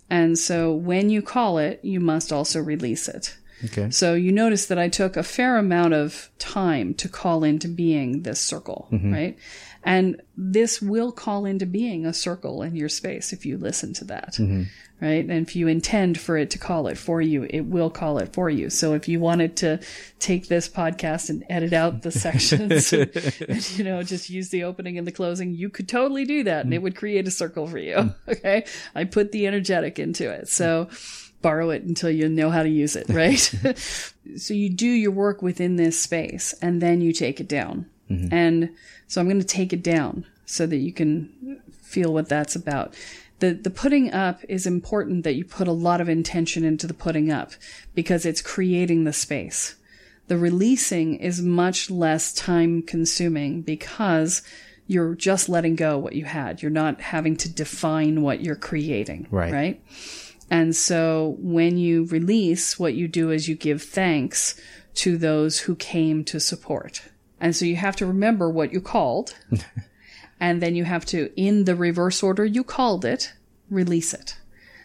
And 0.09 0.39
so 0.39 0.73
when 0.73 1.11
you 1.11 1.23
call 1.23 1.59
it, 1.59 1.81
you 1.83 2.01
must 2.01 2.33
also 2.33 2.61
release 2.61 3.09
it. 3.09 3.37
Okay. 3.65 3.91
So 3.91 4.15
you 4.15 4.33
notice 4.33 4.67
that 4.67 4.79
I 4.79 4.89
took 4.89 5.17
a 5.17 5.23
fair 5.23 5.57
amount 5.57 5.95
of 5.95 6.31
time 6.39 6.93
to 6.95 7.09
call 7.09 7.43
into 7.43 7.69
being 7.69 8.23
this 8.23 8.41
circle, 8.41 8.89
Mm-hmm. 8.93 9.13
right? 9.13 9.39
And 9.83 10.21
this 10.37 10.83
will 10.83 11.13
call 11.13 11.45
into 11.47 11.65
being 11.65 12.07
a 12.07 12.13
circle 12.13 12.63
in 12.63 12.75
your 12.75 12.89
space 12.89 13.33
if 13.33 13.47
you 13.47 13.57
listen 13.57 13.93
to 13.95 14.05
that, 14.07 14.33
Mm-hmm. 14.35 14.65
right? 15.01 15.25
And 15.25 15.47
if 15.47 15.55
you 15.55 15.69
intend 15.69 16.19
for 16.19 16.37
it 16.37 16.51
to 16.51 16.59
call 16.59 16.89
it 16.89 16.99
for 16.99 17.23
you, 17.23 17.47
it 17.49 17.61
will 17.63 17.89
call 17.89 18.19
it 18.19 18.33
for 18.35 18.51
you. 18.51 18.69
So 18.69 18.95
if 18.95 19.07
you 19.09 19.21
wanted 19.21 19.57
to 19.59 19.79
take 20.19 20.49
this 20.49 20.69
podcast 20.69 21.31
and 21.31 21.45
edit 21.49 21.73
out 21.73 22.03
the 22.03 22.11
sections, 22.27 22.93
and, 22.93 23.11
you 23.79 23.85
know, 23.85 24.03
just 24.03 24.29
use 24.29 24.49
the 24.51 24.65
opening 24.65 24.99
and 24.99 25.07
the 25.07 25.13
closing, 25.13 25.55
you 25.55 25.71
could 25.71 25.89
totally 25.89 26.25
do 26.25 26.43
that 26.45 26.65
and 26.65 26.75
it 26.75 26.83
would 26.83 26.97
create 26.97 27.27
a 27.29 27.31
circle 27.31 27.67
for 27.69 27.79
you. 27.79 28.13
Okay. 28.29 28.67
I 28.95 29.05
put 29.05 29.31
the 29.33 29.47
energetic 29.47 29.99
into 30.01 30.29
it. 30.31 30.49
So, 30.49 30.89
borrow 31.47 31.71
it 31.71 31.85
until 31.85 32.11
you 32.11 32.29
know 32.29 32.50
how 32.50 32.65
to 32.65 32.69
use 32.69 32.97
it, 32.97 33.09
right? 33.23 33.38
so 34.37 34.53
you 34.53 34.69
do 34.69 34.88
your 34.88 35.12
work 35.12 35.43
within 35.43 35.76
this 35.76 36.00
space 36.00 36.53
and 36.61 36.83
then 36.83 37.00
you 37.00 37.12
take 37.12 37.41
it 37.41 37.47
down. 37.47 37.87
Mm-hmm. 38.11 38.35
And 38.35 38.71
so 39.07 39.21
I'm 39.21 39.29
going 39.29 39.38
to 39.38 39.47
take 39.47 39.73
it 39.73 39.85
down 39.85 40.26
so 40.45 40.67
that 40.67 40.79
you 40.79 40.93
can 40.93 41.61
feel 41.83 42.12
what 42.12 42.29
that's 42.29 42.57
about. 42.57 42.95
The 43.38 43.53
the 43.53 43.71
putting 43.71 44.12
up 44.12 44.41
is 44.49 44.67
important 44.67 45.23
that 45.23 45.35
you 45.35 45.45
put 45.45 45.69
a 45.69 45.73
lot 45.73 46.00
of 46.00 46.09
intention 46.09 46.65
into 46.65 46.88
the 46.88 46.95
putting 46.95 47.31
up 47.31 47.53
because 47.95 48.26
it's 48.26 48.43
creating 48.43 49.05
the 49.05 49.12
space. 49.12 49.76
The 50.26 50.38
releasing 50.38 51.15
is 51.17 51.41
much 51.43 51.91
less 51.91 52.33
time 52.33 52.83
consuming 52.83 53.62
because 53.62 54.43
you're 54.88 55.15
just 55.15 55.49
letting 55.49 55.76
go 55.76 55.97
what 55.97 56.15
you 56.15 56.25
had. 56.25 56.62
You're 56.62 56.71
not 56.71 57.00
having 57.00 57.37
to 57.37 57.49
define 57.49 58.23
what 58.23 58.41
you're 58.41 58.57
creating. 58.57 59.29
Right. 59.31 59.53
Right. 59.53 59.83
And 60.50 60.76
so 60.76 61.37
when 61.41 61.76
you 61.76 62.05
release, 62.07 62.79
what 62.79 62.95
you 62.95 63.09
do 63.09 63.31
is 63.31 63.49
you 63.49 63.57
give 63.57 63.83
thanks 63.83 64.61
to 64.97 65.19
those 65.19 65.61
who 65.61 65.75
came 65.75 66.25
to 66.25 66.41
support. 66.41 67.03
And 67.41 67.55
so 67.55 67.65
you 67.65 67.76
have 67.76 67.97
to 67.97 68.07
remember 68.07 68.49
what 68.49 68.73
you 68.73 68.81
called. 68.81 69.35
and 70.41 70.62
then 70.62 70.75
you 70.75 70.85
have 70.85 71.05
to, 71.07 71.31
in 71.37 71.65
the 71.65 71.75
reverse 71.75 72.23
order 72.23 72.45
you 72.45 72.65
called 72.65 73.05
it, 73.05 73.33
release 73.71 74.15
it. 74.15 74.37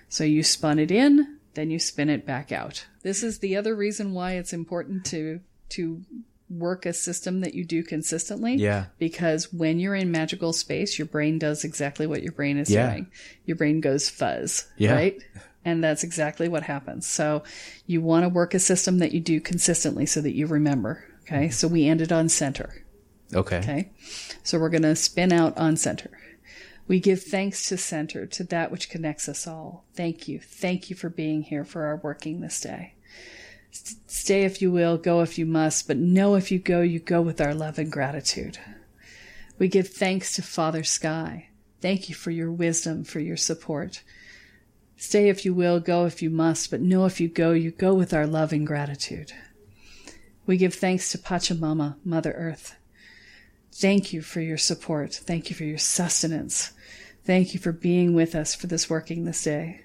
So 0.09 0.23
you 0.23 0.43
spun 0.43 0.79
it 0.79 0.91
in, 0.91 1.37
then 1.53 1.69
you 1.69 1.79
spin 1.79 2.09
it 2.09 2.25
back 2.25 2.51
out. 2.51 2.85
This 3.03 3.23
is 3.23 3.39
the 3.39 3.55
other 3.55 3.75
reason 3.75 4.13
why 4.13 4.33
it's 4.33 4.53
important 4.53 5.05
to, 5.05 5.39
to 5.69 6.01
work 6.49 6.85
a 6.85 6.91
system 6.91 7.39
that 7.41 7.53
you 7.53 7.63
do 7.63 7.81
consistently. 7.83 8.55
Yeah. 8.55 8.85
Because 8.99 9.53
when 9.53 9.79
you're 9.79 9.95
in 9.95 10.11
magical 10.11 10.51
space, 10.51 10.99
your 10.99 11.05
brain 11.07 11.39
does 11.39 11.63
exactly 11.63 12.05
what 12.07 12.23
your 12.23 12.33
brain 12.33 12.57
is 12.57 12.69
Yeah. 12.69 12.89
doing. 12.89 13.11
Your 13.45 13.55
brain 13.55 13.79
goes 13.79 14.09
fuzz. 14.09 14.67
Yeah. 14.77 14.93
Right? 14.93 15.23
And 15.63 15.83
that's 15.83 16.03
exactly 16.03 16.47
what 16.47 16.63
happens. 16.63 17.05
So 17.05 17.43
you 17.85 18.01
want 18.01 18.23
to 18.23 18.29
work 18.29 18.53
a 18.53 18.59
system 18.59 18.97
that 18.99 19.11
you 19.11 19.19
do 19.19 19.39
consistently 19.39 20.05
so 20.05 20.21
that 20.21 20.35
you 20.35 20.47
remember. 20.47 21.05
Okay. 21.23 21.45
Mm-hmm. 21.45 21.51
So 21.51 21.67
we 21.67 21.87
ended 21.87 22.11
on 22.11 22.29
center. 22.29 22.83
Okay. 23.33 23.57
Okay. 23.59 23.91
So 24.43 24.59
we're 24.59 24.69
going 24.69 24.81
to 24.81 24.95
spin 24.95 25.31
out 25.31 25.55
on 25.57 25.77
center. 25.77 26.09
We 26.87 26.99
give 26.99 27.23
thanks 27.23 27.67
to 27.67 27.77
center, 27.77 28.25
to 28.25 28.43
that 28.45 28.71
which 28.71 28.89
connects 28.89 29.29
us 29.29 29.47
all. 29.47 29.85
Thank 29.93 30.27
you. 30.27 30.39
Thank 30.39 30.89
you 30.89 30.95
for 30.95 31.09
being 31.09 31.43
here 31.43 31.63
for 31.63 31.85
our 31.85 31.97
working 31.97 32.41
this 32.41 32.59
day. 32.59 32.95
S- 33.71 33.95
Stay 34.07 34.43
if 34.43 34.61
you 34.61 34.71
will, 34.71 34.97
go 34.97 35.21
if 35.21 35.37
you 35.37 35.45
must, 35.45 35.87
but 35.87 35.95
know 35.95 36.35
if 36.35 36.51
you 36.51 36.59
go, 36.59 36.81
you 36.81 36.99
go 36.99 37.21
with 37.21 37.39
our 37.39 37.53
love 37.53 37.77
and 37.77 37.91
gratitude. 37.91 38.57
We 39.57 39.67
give 39.67 39.89
thanks 39.89 40.35
to 40.35 40.41
Father 40.41 40.83
Sky. 40.83 41.49
Thank 41.79 42.09
you 42.09 42.15
for 42.15 42.31
your 42.31 42.51
wisdom, 42.51 43.03
for 43.03 43.19
your 43.19 43.37
support. 43.37 44.03
Stay 45.01 45.29
if 45.29 45.43
you 45.43 45.51
will, 45.51 45.79
go 45.79 46.05
if 46.05 46.21
you 46.21 46.29
must, 46.29 46.69
but 46.69 46.79
know 46.79 47.05
if 47.05 47.19
you 47.19 47.27
go, 47.27 47.53
you 47.53 47.71
go 47.71 47.91
with 47.91 48.13
our 48.13 48.27
love 48.27 48.53
and 48.53 48.67
gratitude. 48.67 49.33
We 50.45 50.57
give 50.57 50.75
thanks 50.75 51.11
to 51.11 51.17
Pachamama, 51.17 51.95
Mother 52.05 52.33
Earth. 52.33 52.75
Thank 53.73 54.13
you 54.13 54.21
for 54.21 54.41
your 54.41 54.59
support. 54.59 55.15
Thank 55.15 55.49
you 55.49 55.55
for 55.55 55.63
your 55.63 55.79
sustenance. 55.79 56.73
Thank 57.25 57.55
you 57.55 57.59
for 57.59 57.71
being 57.71 58.13
with 58.13 58.35
us 58.35 58.53
for 58.53 58.67
this 58.67 58.91
working 58.91 59.25
this 59.25 59.43
day. 59.43 59.81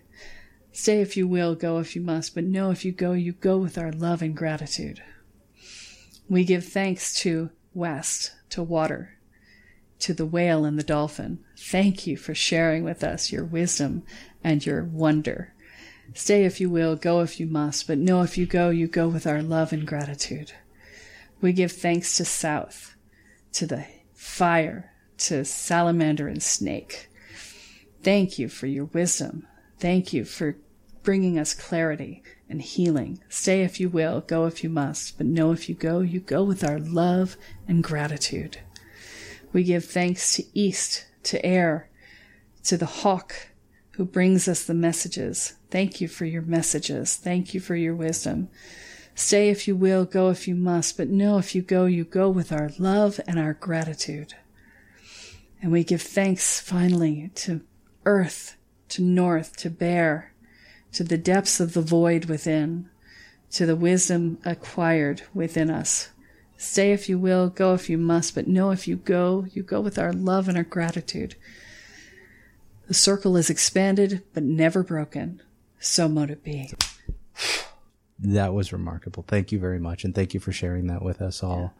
Stay 0.71 1.01
if 1.01 1.17
you 1.17 1.27
will, 1.27 1.55
go 1.55 1.79
if 1.79 1.97
you 1.97 2.03
must, 2.03 2.35
but 2.35 2.45
know 2.45 2.71
if 2.71 2.85
you 2.85 2.93
go, 2.93 3.13
you 3.13 3.33
go 3.33 3.57
with 3.57 3.79
our 3.79 3.93
love 3.93 4.21
and 4.21 4.37
gratitude. 4.37 5.03
We 6.29 6.45
give 6.45 6.67
thanks 6.67 7.19
to 7.21 7.49
West, 7.73 8.35
to 8.51 8.63
water, 8.63 9.17
to 10.01 10.13
the 10.13 10.27
whale 10.27 10.67
and 10.67 10.79
the 10.79 10.83
dolphin. 10.83 11.39
Thank 11.57 12.07
you 12.07 12.19
for 12.19 12.35
sharing 12.35 12.85
with 12.85 13.03
us 13.03 13.33
your 13.33 13.45
wisdom 13.45 14.03
and 14.43 14.65
your 14.65 14.85
wonder. 14.85 15.53
Stay 16.15 16.45
if 16.45 16.61
you 16.61 16.71
will, 16.71 16.97
go 16.97 17.21
if 17.21 17.41
you 17.41 17.47
must, 17.47 17.87
but 17.87 17.99
know 17.99 18.23
if 18.23 18.39
you 18.39 18.47
go, 18.47 18.71
you 18.71 18.87
go 18.87 19.09
with 19.09 19.27
our 19.27 19.43
love 19.43 19.73
and 19.73 19.87
gratitude. 19.87 20.53
We 21.41 21.53
give 21.53 21.73
thanks 21.73 22.17
to 22.17 22.25
South, 22.25 22.95
to 23.53 23.67
the 23.67 23.87
fire, 24.15 24.93
to 25.19 25.45
salamander 25.45 26.29
and 26.29 26.43
snake. 26.43 27.09
Thank 28.03 28.39
you 28.39 28.49
for 28.49 28.67
your 28.67 28.87
wisdom. 28.87 29.47
Thank 29.79 30.13
you 30.13 30.25
for 30.25 30.57
bringing 31.03 31.39
us 31.39 31.55
clarity 31.55 32.23
and 32.49 32.63
healing. 32.63 33.21
Stay 33.29 33.63
if 33.63 33.81
you 33.81 33.89
will, 33.89 34.21
go 34.21 34.47
if 34.47 34.63
you 34.63 34.71
must, 34.71 35.19
but 35.19 35.27
know 35.27 35.53
if 35.53 35.69
you 35.69 35.75
go, 35.75 36.01
you 36.01 36.21
go 36.21 36.43
with 36.43 36.65
our 36.65 36.79
love 36.79 37.37
and 37.69 37.83
gratitude. 37.83 38.59
We 39.53 39.65
give 39.65 39.85
thanks 39.85 40.37
to 40.37 40.45
East, 40.55 41.07
to 41.25 41.45
Air, 41.45 41.89
to 42.65 42.77
the 42.77 42.87
Hawk 42.87 43.49
who 43.97 44.05
brings 44.05 44.47
us 44.47 44.65
the 44.65 44.75
messages. 44.75 45.55
Thank 45.71 46.01
you 46.01 46.09
for 46.09 46.27
your 46.27 46.43
messages. 46.43 47.17
Thank 47.17 47.55
you 47.55 47.61
for 47.61 47.75
your 47.75 47.95
wisdom. 47.95 48.49
Stay 49.15 49.49
if 49.49 49.67
you 49.67 49.75
will, 49.75 50.05
go 50.05 50.29
if 50.29 50.47
you 50.47 50.55
must, 50.55 50.99
but 50.99 51.09
know 51.09 51.39
if 51.39 51.55
you 51.55 51.63
go, 51.63 51.87
you 51.87 52.05
go 52.05 52.29
with 52.29 52.53
our 52.53 52.71
love 52.79 53.19
and 53.27 53.39
our 53.39 53.55
gratitude. 53.55 54.35
And 55.63 55.73
we 55.73 55.83
give 55.83 56.03
thanks 56.03 56.61
finally 56.61 57.31
to 57.37 57.63
Earth, 58.05 58.59
to 58.91 59.03
North, 59.03 59.57
to 59.57 59.71
Bear, 59.71 60.35
to 60.93 61.03
the 61.03 61.17
depths 61.17 61.59
of 61.59 61.73
the 61.73 61.81
void 61.81 62.27
within, 62.27 62.91
to 63.53 63.65
the 63.65 63.77
wisdom 63.77 64.39
acquired 64.45 65.23
within 65.33 65.71
us. 65.71 66.11
Stay 66.59 66.93
if 66.93 67.09
you 67.09 67.19
will, 67.19 67.49
go 67.49 67.73
if 67.73 67.89
you 67.89 67.97
must, 67.97 68.35
but 68.35 68.47
know 68.47 68.71
if 68.71 68.87
you 68.87 68.97
go, 68.97 69.47
you 69.51 69.63
go 69.63 69.81
with 69.81 69.99
our 69.99 70.13
love 70.13 70.49
and 70.49 70.59
our 70.59 70.65
gratitude. 70.65 71.35
The 72.87 72.95
circle 72.95 73.37
is 73.37 73.51
expanded, 73.51 74.23
but 74.33 74.43
never 74.43 74.83
broken. 74.83 75.43
So 75.81 76.09
mote 76.09 76.31
it 76.31 76.45
be. 76.45 76.73
That 78.19 78.55
was 78.55 78.73
remarkable. 78.73 79.25
Thank 79.27 79.53
you 79.53 79.59
very 79.59 79.79
much, 79.79 80.05
and 80.05 80.15
thank 80.15 80.33
you 80.33 80.41
for 80.41 80.53
sharing 80.53 80.87
that 80.87 81.03
with 81.03 81.21
us 81.21 81.43
all. 81.43 81.75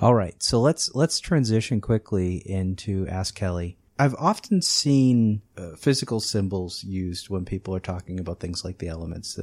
All 0.00 0.14
right, 0.14 0.40
so 0.42 0.60
let's 0.60 0.94
let's 0.94 1.20
transition 1.20 1.80
quickly 1.80 2.36
into 2.48 3.06
Ask 3.08 3.34
Kelle. 3.34 3.72
I've 3.98 4.14
often 4.16 4.60
seen 4.60 5.40
uh, 5.56 5.74
physical 5.76 6.20
symbols 6.20 6.84
used 6.84 7.30
when 7.30 7.44
people 7.44 7.74
are 7.74 7.80
talking 7.80 8.20
about 8.20 8.40
things 8.40 8.64
like 8.64 8.78
the 8.78 8.88
elements. 8.88 9.38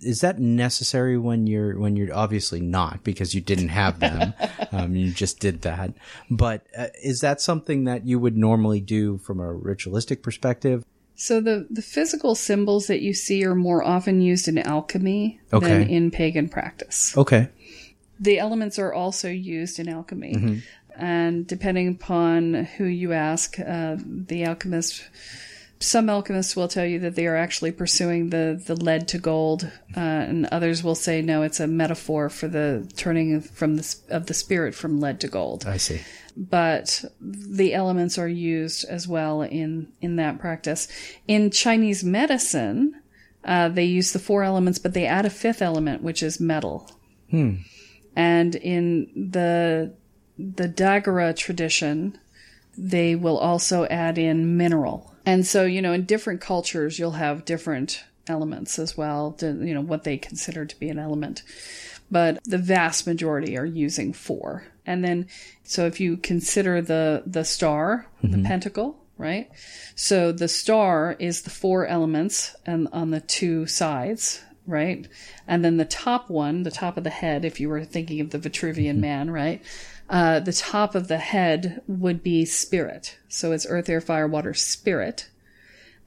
Is 0.00 0.20
that 0.20 0.38
necessary 0.38 1.18
when 1.18 1.46
you're 1.46 1.78
when 1.78 1.96
you're 1.96 2.14
obviously 2.14 2.60
not 2.60 3.02
because 3.02 3.34
you 3.34 3.40
didn't 3.40 3.68
have 3.68 3.98
them, 4.00 4.34
um, 4.72 4.94
you 4.94 5.12
just 5.12 5.40
did 5.40 5.62
that. 5.62 5.94
But 6.30 6.66
uh, 6.76 6.88
is 7.02 7.20
that 7.20 7.40
something 7.40 7.84
that 7.84 8.06
you 8.06 8.18
would 8.18 8.36
normally 8.36 8.80
do 8.80 9.18
from 9.18 9.40
a 9.40 9.52
ritualistic 9.52 10.22
perspective? 10.22 10.84
So 11.16 11.40
the, 11.40 11.66
the 11.70 11.82
physical 11.82 12.34
symbols 12.34 12.88
that 12.88 13.00
you 13.00 13.14
see 13.14 13.44
are 13.44 13.54
more 13.54 13.84
often 13.84 14.20
used 14.20 14.48
in 14.48 14.58
alchemy 14.58 15.40
Okay. 15.52 15.66
than 15.66 15.88
in 15.88 16.10
pagan 16.10 16.48
practice. 16.48 17.16
Okay. 17.16 17.48
The 18.18 18.38
elements 18.38 18.78
are 18.78 18.92
also 18.92 19.28
used 19.28 19.78
in 19.78 19.88
alchemy. 19.88 20.62
And 20.96 21.46
depending 21.46 21.88
upon 21.88 22.54
who 22.54 22.84
you 22.84 23.12
ask, 23.12 23.58
uh, 23.58 23.96
the 23.98 24.44
alchemist, 24.46 25.04
some 25.80 26.08
alchemists 26.08 26.56
will 26.56 26.68
tell 26.68 26.86
you 26.86 27.00
that 27.00 27.14
they 27.14 27.26
are 27.26 27.36
actually 27.36 27.72
pursuing 27.72 28.30
the, 28.30 28.62
the 28.64 28.74
lead 28.76 29.08
to 29.08 29.18
gold, 29.18 29.70
uh, 29.96 30.00
and 30.00 30.46
others 30.46 30.82
will 30.82 30.94
say 30.94 31.20
no, 31.20 31.42
it's 31.42 31.60
a 31.60 31.66
metaphor 31.66 32.28
for 32.30 32.48
the 32.48 32.90
turning 32.96 33.40
from 33.40 33.76
the 33.76 33.96
of 34.08 34.26
the 34.26 34.34
spirit 34.34 34.74
from 34.74 35.00
lead 35.00 35.20
to 35.20 35.28
gold 35.28 35.64
I 35.66 35.76
see. 35.76 36.00
but 36.36 37.04
the 37.20 37.74
elements 37.74 38.16
are 38.16 38.28
used 38.28 38.84
as 38.88 39.06
well 39.08 39.42
in 39.42 39.92
in 40.00 40.16
that 40.16 40.38
practice. 40.38 40.88
In 41.26 41.50
Chinese 41.50 42.04
medicine, 42.04 42.94
uh, 43.44 43.68
they 43.68 43.84
use 43.84 44.12
the 44.12 44.18
four 44.18 44.42
elements, 44.42 44.78
but 44.78 44.94
they 44.94 45.06
add 45.06 45.26
a 45.26 45.30
fifth 45.30 45.60
element, 45.60 46.02
which 46.02 46.22
is 46.22 46.40
metal. 46.40 46.90
Hmm. 47.30 47.56
And 48.16 48.54
in 48.54 49.30
the 49.30 49.94
the 50.38 50.68
Dagara 50.68 51.36
tradition, 51.36 52.18
they 52.76 53.14
will 53.14 53.38
also 53.38 53.86
add 53.86 54.18
in 54.18 54.56
mineral. 54.56 55.12
And 55.26 55.46
so, 55.46 55.64
you 55.64 55.80
know, 55.80 55.92
in 55.92 56.04
different 56.04 56.40
cultures, 56.40 56.98
you'll 56.98 57.12
have 57.12 57.44
different 57.44 58.04
elements 58.26 58.78
as 58.78 58.96
well, 58.96 59.32
to, 59.32 59.46
you 59.46 59.74
know, 59.74 59.80
what 59.80 60.04
they 60.04 60.16
consider 60.16 60.64
to 60.64 60.78
be 60.78 60.88
an 60.88 60.98
element. 60.98 61.42
But 62.10 62.42
the 62.44 62.58
vast 62.58 63.06
majority 63.06 63.56
are 63.56 63.64
using 63.64 64.12
four. 64.12 64.64
And 64.86 65.02
then, 65.02 65.28
so 65.62 65.86
if 65.86 66.00
you 66.00 66.16
consider 66.16 66.82
the, 66.82 67.22
the 67.26 67.44
star, 67.44 68.06
the 68.22 68.28
mm-hmm. 68.28 68.44
pentacle, 68.44 68.98
right? 69.16 69.50
So 69.94 70.32
the 70.32 70.48
star 70.48 71.16
is 71.18 71.42
the 71.42 71.50
four 71.50 71.86
elements 71.86 72.54
and 72.66 72.88
on 72.92 73.10
the 73.10 73.20
two 73.20 73.66
sides, 73.66 74.42
right? 74.66 75.06
And 75.46 75.64
then 75.64 75.76
the 75.76 75.84
top 75.84 76.30
one, 76.30 76.62
the 76.62 76.70
top 76.70 76.96
of 76.96 77.04
the 77.04 77.10
head, 77.10 77.44
if 77.44 77.60
you 77.60 77.68
were 77.68 77.84
thinking 77.84 78.20
of 78.20 78.30
the 78.30 78.38
Vitruvian 78.38 78.96
man, 78.98 79.30
right? 79.30 79.62
Uh, 80.08 80.40
the 80.40 80.52
top 80.52 80.94
of 80.94 81.08
the 81.08 81.18
head 81.18 81.82
would 81.86 82.22
be 82.22 82.44
spirit. 82.44 83.18
So 83.28 83.52
it's 83.52 83.66
earth, 83.68 83.88
air, 83.88 84.00
fire, 84.00 84.26
water, 84.26 84.54
spirit. 84.54 85.28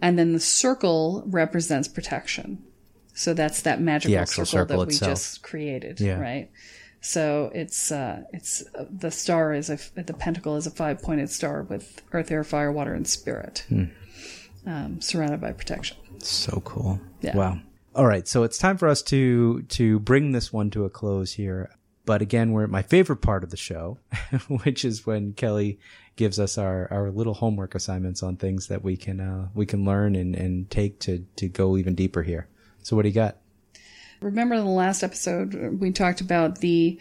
And 0.02 0.18
then 0.20 0.34
the 0.34 0.40
circle 0.40 1.24
represents 1.26 1.88
protection. 1.88 2.64
So 3.14 3.34
that's 3.34 3.62
that 3.64 3.82
magical 3.82 4.26
circle, 4.28 4.46
circle 4.46 4.80
that 4.80 4.88
we 4.88 4.94
just 4.96 5.42
created, 5.42 6.00
Yeah. 6.00 6.20
right? 6.20 6.52
So 7.02 7.52
it's 7.56 7.92
uh, 7.92 8.24
it's 8.34 8.64
uh, 8.76 8.86
the 8.92 9.10
star 9.12 9.54
is 9.54 9.70
a 9.70 9.80
the 9.96 10.14
pentacle 10.14 10.56
is 10.56 10.68
a 10.68 10.72
five 10.72 11.02
pointed 11.02 11.30
star 11.30 11.64
with 11.64 12.02
earth, 12.12 12.32
air, 12.32 12.44
fire, 12.44 12.72
water, 12.72 12.94
and 12.94 13.08
spirit, 13.08 13.66
Hmm. 13.70 13.86
um, 14.66 15.02
surrounded 15.02 15.40
by 15.42 15.52
protection. 15.54 15.98
So 16.20 16.62
cool. 16.66 17.00
Yeah. 17.22 17.36
Wow. 17.38 17.60
All 17.98 18.06
right, 18.06 18.28
so 18.28 18.44
it's 18.44 18.60
time 18.60 18.78
for 18.78 18.88
us 18.88 19.02
to 19.04 19.64
to 19.64 19.98
bring 20.00 20.32
this 20.32 20.54
one 20.54 20.70
to 20.70 20.86
a 20.86 20.90
close 20.90 21.34
here. 21.34 21.72
But 22.06 22.22
again, 22.22 22.52
we're 22.52 22.64
at 22.66 22.70
my 22.70 22.84
favorite 22.84 23.18
part 23.24 23.44
of 23.44 23.50
the 23.50 23.58
show, 23.58 23.98
which 24.64 24.86
is 24.86 25.08
when 25.08 25.34
Kelle 25.34 25.74
gives 26.16 26.40
us 26.40 26.60
our, 26.60 26.88
our 26.92 27.10
little 27.12 27.34
homework 27.34 27.74
assignments 27.76 28.22
on 28.22 28.38
things 28.38 28.68
that 28.68 28.84
we 28.84 28.98
can 28.98 29.20
uh, 29.20 29.50
we 29.56 29.66
can 29.66 29.84
learn 29.84 30.16
and, 30.16 30.36
and 30.36 30.70
take 30.70 31.00
to 31.02 31.26
to 31.38 31.50
go 31.50 31.76
even 31.76 31.96
deeper 31.96 32.22
here. 32.22 32.48
So 32.84 32.96
what 32.96 33.02
do 33.02 33.10
you 33.10 33.16
got? 33.16 33.38
Remember 34.22 34.54
in 34.54 34.64
the 34.64 34.70
last 34.70 35.02
episode 35.02 35.56
we 35.80 35.92
talked 35.92 36.22
about 36.22 36.60
the 36.60 37.00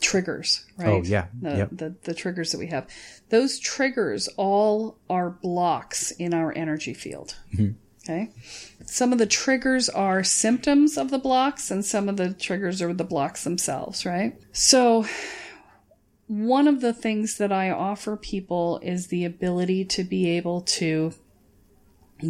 triggers, 0.00 0.64
right? 0.78 0.88
Oh, 0.88 1.02
yeah. 1.04 1.26
the, 1.42 1.56
Yep. 1.58 1.68
the 1.72 1.94
the 2.04 2.14
triggers 2.14 2.52
that 2.52 2.58
we 2.58 2.68
have. 2.68 2.86
Those 3.28 3.58
triggers 3.58 4.28
all 4.38 4.96
are 5.10 5.28
blocks 5.28 6.10
in 6.12 6.32
our 6.32 6.56
energy 6.56 6.94
field. 6.94 7.36
Okay. 8.08 8.30
Some 8.86 9.12
of 9.12 9.18
the 9.18 9.26
triggers 9.26 9.90
are 9.90 10.24
symptoms 10.24 10.96
of 10.96 11.10
the 11.10 11.18
blocks, 11.18 11.70
and 11.70 11.84
some 11.84 12.08
of 12.08 12.16
the 12.16 12.32
triggers 12.32 12.80
are 12.80 12.94
the 12.94 13.04
blocks 13.04 13.44
themselves, 13.44 14.06
right? 14.06 14.34
So, 14.52 15.04
one 16.26 16.66
of 16.66 16.80
the 16.80 16.94
things 16.94 17.36
that 17.36 17.52
I 17.52 17.70
offer 17.70 18.16
people 18.16 18.80
is 18.82 19.08
the 19.08 19.26
ability 19.26 19.84
to 19.86 20.04
be 20.04 20.30
able 20.30 20.62
to 20.62 21.12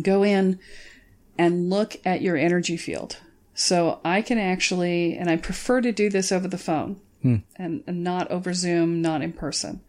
go 0.02 0.24
in 0.24 0.58
and 1.36 1.70
look 1.70 1.96
at 2.04 2.22
your 2.22 2.36
energy 2.36 2.76
field. 2.76 3.18
So 3.54 4.00
I 4.04 4.22
can 4.22 4.38
actually, 4.38 5.16
and 5.16 5.30
I 5.30 5.36
prefer 5.36 5.80
to 5.80 5.92
do 5.92 6.10
this 6.10 6.30
over 6.30 6.46
the 6.46 6.58
phone 6.58 7.00
hmm. 7.22 7.36
and, 7.56 7.82
and 7.86 8.04
not 8.04 8.30
over 8.30 8.52
Zoom, 8.52 9.00
not 9.00 9.22
in 9.22 9.32
person. 9.32 9.80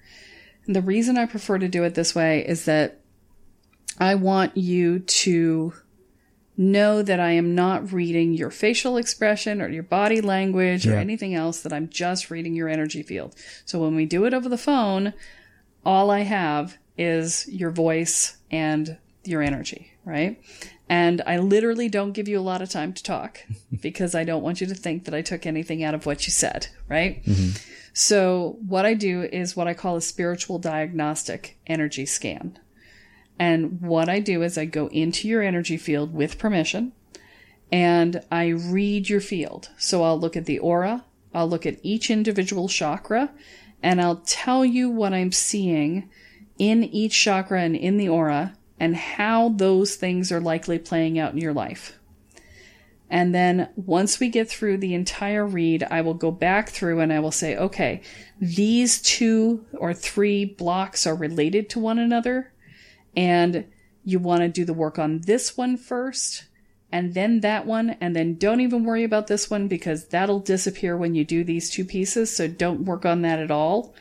And 0.66 0.76
the 0.76 0.82
reason 0.82 1.18
I 1.18 1.26
prefer 1.26 1.58
to 1.58 1.68
do 1.68 1.84
it 1.84 1.96
this 1.96 2.16
way 2.16 2.46
is 2.48 2.66
that 2.66 2.99
I 4.00 4.16
want 4.16 4.56
you 4.56 5.00
to 5.00 5.74
know 6.58 7.02
that 7.02 7.20
I 7.20 7.32
am 7.32 7.56
not 7.56 7.94
reading 7.94 8.34
your 8.34 8.52
facial 8.52 8.98
expression 8.98 9.62
or 9.62 9.70
your 9.70 9.84
body 9.84 10.20
language 10.20 10.86
or 10.86 10.98
anything 10.98 11.34
else, 11.34 11.62
that 11.62 11.72
I'm 11.72 11.88
just 11.88 12.30
reading 12.30 12.54
your 12.54 12.68
energy 12.68 13.02
field. 13.02 13.34
So 13.64 13.80
when 13.80 13.96
we 13.96 14.06
do 14.06 14.26
it 14.26 14.34
over 14.34 14.50
the 14.50 14.58
phone, 14.58 15.14
all 15.86 16.12
I 16.12 16.22
have 16.22 16.78
is 16.98 17.48
your 17.48 17.72
voice 17.72 18.38
and 18.52 18.98
your 19.24 19.42
energy, 19.42 19.94
right? 20.04 20.42
And 20.90 21.22
I 21.26 21.38
literally 21.38 21.88
don't 21.88 22.12
give 22.12 22.28
you 22.28 22.38
a 22.38 22.42
lot 22.42 22.62
of 22.62 22.70
time 22.70 22.92
to 22.94 23.04
talk 23.04 23.40
because 23.82 24.14
I 24.14 24.26
don't 24.26 24.44
want 24.44 24.60
you 24.60 24.68
to 24.68 24.76
think 24.76 25.06
that 25.06 25.14
I 25.14 25.22
took 25.22 25.46
anything 25.46 25.84
out 25.84 25.94
of 25.94 26.06
what 26.06 26.28
you 26.28 26.32
said, 26.32 26.68
right? 26.90 27.24
Mm-hmm. 27.24 27.52
So 27.94 28.58
what 28.68 28.86
I 28.86 28.96
do 28.96 29.24
is 29.24 29.56
what 29.56 29.68
I 29.68 29.74
call 29.74 29.96
a 29.96 30.02
spiritual 30.02 30.60
diagnostic 30.60 31.58
energy 31.68 32.06
scan. 32.06 32.60
And 33.40 33.82
what 33.82 34.10
I 34.10 34.20
do 34.20 34.44
is 34.44 34.58
I 34.58 34.66
go 34.66 34.88
into 34.88 35.28
your 35.28 35.42
energy 35.42 35.78
field 35.78 36.14
with 36.14 36.38
permission 36.38 36.92
and 37.72 38.22
I 38.30 38.48
read 38.50 39.10
your 39.10 39.22
field. 39.22 39.70
So 39.78 40.04
I'll 40.04 40.20
look 40.20 40.36
at 40.36 40.46
the 40.46 40.60
aura, 40.60 41.06
I'll 41.34 41.48
look 41.48 41.66
at 41.66 41.80
each 41.82 42.12
individual 42.12 42.68
chakra, 42.68 43.32
and 43.82 44.02
I'll 44.02 44.18
tell 44.18 44.66
you 44.66 44.90
what 44.90 45.14
I'm 45.14 45.32
seeing 45.32 46.10
in 46.58 46.84
each 46.84 47.18
chakra 47.24 47.62
and 47.62 47.76
in 47.76 47.98
the 47.98 48.10
aura 48.10 48.58
and 48.80 48.96
how 48.96 49.50
those 49.50 49.96
things 49.96 50.32
are 50.32 50.42
likely 50.42 50.78
playing 50.78 51.18
out 51.18 51.32
in 51.32 51.38
your 51.38 51.54
life. 51.54 51.98
And 53.10 53.34
then 53.34 53.70
once 53.76 54.20
we 54.20 54.30
get 54.30 54.50
through 54.50 54.78
the 54.78 54.94
entire 54.94 55.46
read, 55.46 55.84
I 55.90 56.02
will 56.02 56.14
go 56.14 56.30
back 56.30 56.70
through 56.70 57.00
and 57.00 57.12
I 57.12 57.20
will 57.20 57.32
say, 57.32 57.58
okay, 57.58 58.02
these 58.40 59.02
two 59.02 59.66
or 59.74 59.94
three 59.94 60.46
blocks 60.46 61.08
are 61.08 61.16
related 61.16 61.70
to 61.72 61.80
one 61.80 61.98
another. 61.98 62.52
And 63.16 63.66
you 64.04 64.20
want 64.20 64.42
to 64.42 64.48
do 64.48 64.66
the 64.66 64.74
work 64.74 64.98
on 64.98 65.22
this 65.22 65.58
one 65.58 65.78
first 65.78 66.46
and 66.92 67.14
then 67.14 67.42
that 67.42 67.66
one. 67.66 67.92
And 68.02 68.16
then 68.16 68.36
don't 68.36 68.62
even 68.62 68.84
worry 68.84 69.04
about 69.04 69.28
this 69.28 69.50
one 69.50 69.68
because 69.68 70.08
that'll 70.08 70.40
disappear 70.40 70.98
when 70.98 71.16
you 71.16 71.24
do 71.24 71.44
these 71.44 71.70
two 71.70 71.86
pieces. 71.86 72.36
So 72.36 72.48
don't 72.48 72.86
work 72.86 73.06
on 73.06 73.22
that 73.22 73.40
at 73.40 73.52
all. 73.52 73.94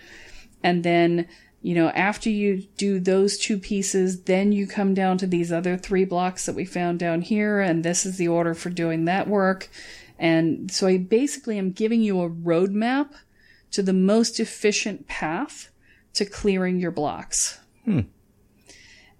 And 0.62 0.84
then 0.84 1.28
you 1.60 1.74
know, 1.74 1.88
after 1.88 2.30
you 2.30 2.62
do 2.76 3.00
those 3.00 3.36
two 3.36 3.58
pieces, 3.58 4.22
then 4.22 4.52
you 4.52 4.66
come 4.66 4.94
down 4.94 5.18
to 5.18 5.26
these 5.26 5.50
other 5.50 5.76
three 5.76 6.04
blocks 6.04 6.46
that 6.46 6.54
we 6.54 6.64
found 6.64 7.00
down 7.00 7.20
here, 7.20 7.60
and 7.60 7.84
this 7.84 8.06
is 8.06 8.16
the 8.16 8.28
order 8.28 8.54
for 8.54 8.70
doing 8.70 9.06
that 9.06 9.26
work. 9.26 9.68
And 10.18 10.70
so 10.70 10.86
I 10.86 10.98
basically 10.98 11.58
am 11.58 11.72
giving 11.72 12.00
you 12.00 12.20
a 12.20 12.30
roadmap 12.30 13.10
to 13.72 13.82
the 13.82 13.92
most 13.92 14.38
efficient 14.38 15.08
path 15.08 15.70
to 16.14 16.24
clearing 16.24 16.78
your 16.78 16.90
blocks. 16.90 17.58
Hmm. 17.84 18.00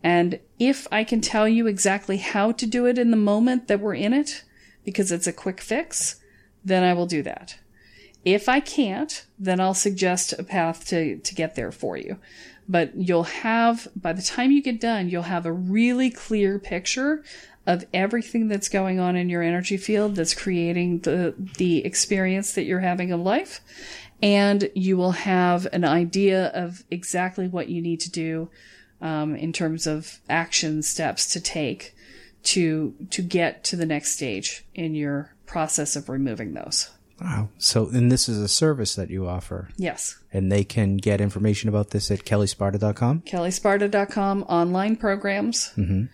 And 0.03 0.41
if 0.59 0.87
I 0.93 1.05
can 1.05 1.21
tell 1.21 1.49
you 1.49 1.67
exactly 1.67 2.19
how 2.19 2.53
to 2.53 2.67
do 2.67 2.87
it 2.87 2.99
in 2.99 3.11
the 3.11 3.17
moment 3.17 3.69
that 3.69 3.81
we're 3.81 3.95
in 3.95 4.13
it, 4.13 4.45
because 4.85 5.11
it's 5.11 5.27
a 5.27 5.33
quick 5.33 5.61
fix, 5.61 6.21
then 6.65 6.85
I 6.85 6.95
will 6.95 7.07
do 7.07 7.23
that. 7.23 7.59
If 8.25 8.49
I 8.49 8.61
can't, 8.61 9.25
then 9.39 9.61
I'll 9.61 9.75
suggest 9.75 10.35
a 10.39 10.43
path 10.43 10.87
to, 10.89 11.19
to 11.19 11.35
get 11.35 11.55
there 11.55 11.73
for 11.73 11.97
you. 11.97 12.19
But 12.69 12.95
you'll 12.95 13.25
have, 13.25 13.89
by 13.97 14.13
the 14.13 14.23
time 14.23 14.51
you 14.51 14.63
get 14.63 14.81
done, 14.81 15.09
you'll 15.09 15.23
have 15.23 15.47
a 15.47 15.53
really 15.53 16.11
clear 16.11 16.59
picture 16.59 17.25
of 17.67 17.85
everything 17.93 18.49
that's 18.49 18.69
going 18.69 18.99
on 18.99 19.17
in 19.17 19.29
your 19.29 19.43
energy 19.43 19.77
field 19.77 20.17
that's 20.17 20.35
creating 20.35 21.01
the, 21.01 21.35
the 21.57 21.85
experience 21.85 22.53
that 22.53 22.65
you're 22.65 22.81
having 22.81 23.13
of 23.13 23.21
life. 23.21 23.61
And 24.23 24.71
you 24.75 24.97
will 24.97 25.13
have 25.13 25.67
an 25.73 25.85
idea 25.85 26.47
of 26.49 26.85
exactly 26.91 27.47
what 27.47 27.69
you 27.69 27.81
need 27.81 28.01
to 28.01 28.11
do 28.11 28.51
um, 29.01 29.35
in 29.37 29.53
terms 29.53 29.87
of 29.87 30.19
action 30.29 30.83
steps 30.83 31.27
to 31.33 31.41
take 31.41 31.95
to 32.45 32.95
to 33.11 33.23
get 33.23 33.65
to 33.65 33.77
the 33.77 33.87
next 33.87 34.13
stage 34.13 34.65
in 34.75 34.95
your 34.95 35.35
process 35.47 35.97
of 35.97 36.09
removing 36.09 36.55
those. 36.55 36.91
Wow. 37.21 37.49
So, 37.59 37.89
and 37.89 38.13
this 38.13 38.29
is 38.29 38.39
a 38.39 38.47
service 38.47 38.95
that 38.95 39.11
you 39.11 39.27
offer. 39.27 39.71
Yes. 39.77 40.17
And 40.33 40.53
they 40.53 40.63
can 40.63 40.99
get 40.99 41.21
information 41.21 41.69
about 41.69 41.91
this 41.91 42.13
at 42.13 42.21
kellesparta.com? 42.25 43.23
kellesparta.com, 43.23 44.45
online 44.45 44.95
programs. 44.95 45.73
Mm-hmm. 45.77 46.05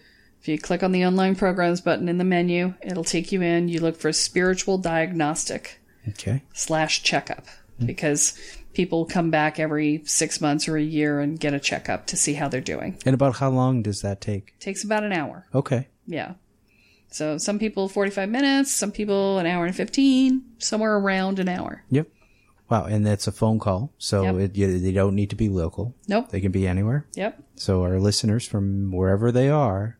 If 0.40 0.48
you 0.48 0.58
click 0.58 0.82
on 0.82 0.92
the 0.92 1.04
online 1.04 1.36
programs 1.36 1.82
button 1.82 2.08
in 2.08 2.16
the 2.16 2.24
menu, 2.24 2.72
it'll 2.82 3.04
take 3.04 3.32
you 3.32 3.42
in. 3.42 3.68
You 3.68 3.80
look 3.80 3.96
for 3.96 4.12
spiritual 4.12 4.78
diagnostic 4.78 5.80
Okay. 6.08 6.42
slash 6.52 7.02
checkup 7.02 7.46
because 7.84 8.38
people 8.74 9.04
come 9.06 9.30
back 9.30 9.58
every 9.58 10.02
six 10.04 10.40
months 10.40 10.68
or 10.68 10.76
a 10.76 10.82
year 10.82 11.20
and 11.20 11.38
get 11.40 11.54
a 11.54 11.60
checkup 11.60 12.06
to 12.08 12.16
see 12.16 12.34
how 12.34 12.48
they're 12.48 12.60
doing. 12.60 12.98
And 13.06 13.14
about 13.14 13.36
how 13.36 13.50
long 13.50 13.82
does 13.82 14.02
that 14.02 14.20
take? 14.20 14.58
takes 14.58 14.84
about 14.84 15.04
an 15.04 15.12
hour. 15.12 15.46
Okay. 15.54 15.88
Yeah. 16.06 16.34
So 17.10 17.38
some 17.38 17.58
people 17.58 17.88
45 17.88 18.28
minutes, 18.28 18.72
some 18.72 18.90
people 18.90 19.38
an 19.38 19.46
hour 19.46 19.64
and 19.66 19.74
15, 19.74 20.42
somewhere 20.58 20.96
around 20.96 21.38
an 21.38 21.48
hour. 21.48 21.84
Yep. 21.90 22.08
Wow. 22.68 22.84
And 22.86 23.06
that's 23.06 23.26
a 23.28 23.32
phone 23.32 23.58
call. 23.60 23.92
So 23.98 24.22
Yep. 24.22 24.34
it, 24.36 24.56
you, 24.56 24.78
they 24.80 24.92
don't 24.92 25.14
need 25.14 25.30
to 25.30 25.36
be 25.36 25.48
local. 25.48 25.94
Nope. 26.08 26.30
They 26.30 26.40
can 26.40 26.50
be 26.50 26.66
anywhere. 26.66 27.06
Yep. 27.14 27.40
So 27.56 27.82
our 27.82 28.00
listeners 28.00 28.46
from 28.48 28.90
wherever 28.90 29.30
they 29.30 29.48
are 29.48 29.96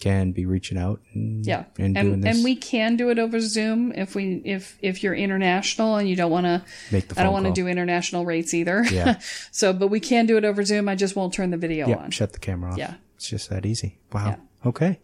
can 0.00 0.32
be 0.32 0.46
reaching 0.46 0.76
out 0.78 1.00
and, 1.14 1.44
Yeah. 1.46 1.64
and, 1.78 1.96
And 1.96 2.08
doing 2.08 2.20
this. 2.20 2.36
and 2.36 2.44
we 2.44 2.56
can 2.56 2.96
do 2.96 3.08
it 3.10 3.18
over 3.18 3.40
Zoom 3.40 3.92
if 3.92 4.14
we 4.14 4.42
if 4.44 4.76
if 4.82 5.02
you're 5.02 5.14
international 5.14 5.96
and 5.96 6.08
you 6.08 6.16
don't 6.16 6.30
want 6.30 6.46
to 6.46 6.62
Make 6.92 7.08
the 7.08 7.18
I 7.20 7.22
don't 7.22 7.32
want 7.32 7.46
to 7.46 7.52
do 7.52 7.66
international 7.66 8.24
rates 8.26 8.52
either. 8.54 8.84
Yeah. 8.90 9.20
so, 9.50 9.72
but 9.72 9.88
we 9.88 10.00
can 10.00 10.26
do 10.26 10.36
it 10.36 10.44
over 10.44 10.64
Zoom. 10.64 10.88
I 10.88 10.94
just 10.94 11.16
won't 11.16 11.32
turn 11.32 11.50
the 11.50 11.56
video 11.56 11.88
yeah, 11.88 11.96
on. 11.96 12.10
shut 12.10 12.32
the 12.32 12.38
camera 12.38 12.72
off. 12.72 12.78
Yeah. 12.78 12.94
It's 13.16 13.28
just 13.28 13.48
that 13.50 13.64
easy. 13.64 13.98
Wow. 14.12 14.26
Yeah. 14.26 14.68
Okay. 14.68 15.00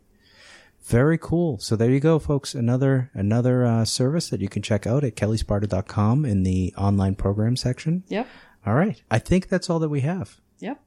Very 0.85 1.17
cool. 1.17 1.59
So 1.59 1.77
there 1.77 1.91
you 1.91 2.01
go, 2.01 2.19
folks. 2.19 2.55
Another 2.55 3.11
another 3.15 3.65
uh, 3.65 3.85
service 3.85 4.29
that 4.31 4.41
you 4.41 4.49
can 4.49 4.63
check 4.63 4.87
out 4.87 5.05
at 5.05 5.15
kellesparta.com 5.15 6.25
in 6.25 6.43
the 6.43 6.75
online 6.77 7.15
program 7.15 7.57
section. 7.57 8.03
Yep. 8.09 8.27
All 8.67 8.75
right. 8.75 9.01
I 9.11 9.19
think 9.19 9.49
that's 9.49 9.71
all 9.71 9.79
that 9.79 9.89
we 9.89 10.01
have. 10.01 10.41
Yep. 10.59 10.81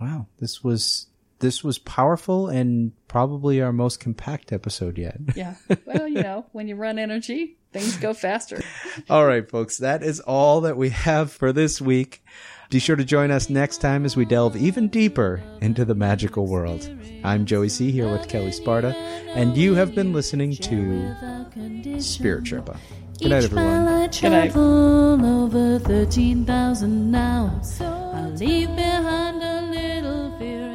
Wow. 0.00 0.26
This 0.38 0.62
was 0.62 1.06
this 1.40 1.62
was 1.64 1.78
powerful 1.78 2.48
and 2.48 2.92
probably 3.08 3.60
our 3.62 3.72
most 3.72 4.00
compact 4.00 4.52
episode 4.52 4.98
yet. 4.98 5.18
Yeah. 5.36 5.54
well, 5.86 6.08
you 6.08 6.22
know, 6.22 6.46
when 6.52 6.66
you 6.68 6.74
run 6.76 6.98
energy, 6.98 7.56
things 7.72 7.96
go 7.98 8.12
faster. 8.14 8.60
all 9.08 9.26
right, 9.26 9.48
folks. 9.48 9.78
That 9.78 10.02
is 10.02 10.20
all 10.20 10.60
that 10.62 10.76
we 10.76 10.88
have 10.90 11.30
for 11.32 11.52
this 11.52 11.80
week. 11.80 12.22
Be 12.70 12.78
sure 12.80 12.96
to 12.96 13.04
join 13.04 13.30
us 13.30 13.48
next 13.48 13.78
time 13.78 14.04
as 14.04 14.14
we 14.16 14.24
delve 14.26 14.54
even 14.56 14.88
deeper 14.88 15.40
into 15.62 15.84
the 15.86 15.94
magical 15.94 16.46
world. 16.46 16.86
I'm 17.24 17.46
Joey 17.46 17.68
C 17.70 17.90
here 17.90 18.10
with 18.12 18.28
Kelle 18.28 18.52
Sparta, 18.52 18.94
and 19.34 19.56
you 19.56 19.74
have 19.74 19.94
been 19.94 20.12
listening 20.12 20.54
to 20.56 22.00
Spirit 22.00 22.44
Sherpa. 22.44 22.76
Good 23.20 23.30
night, 23.30 23.44
everyone. 23.44 23.88
I 23.88 24.06
Good 24.08 24.22
night. 24.30 24.50
travel 24.52 25.24
over 25.44 25.78
13,000 25.78 27.10
now. 27.10 27.60
I'll 27.80 28.30
leave 28.32 28.68
behind 28.76 29.42
a 29.42 29.62
little 29.62 29.72
fear. 29.72 29.97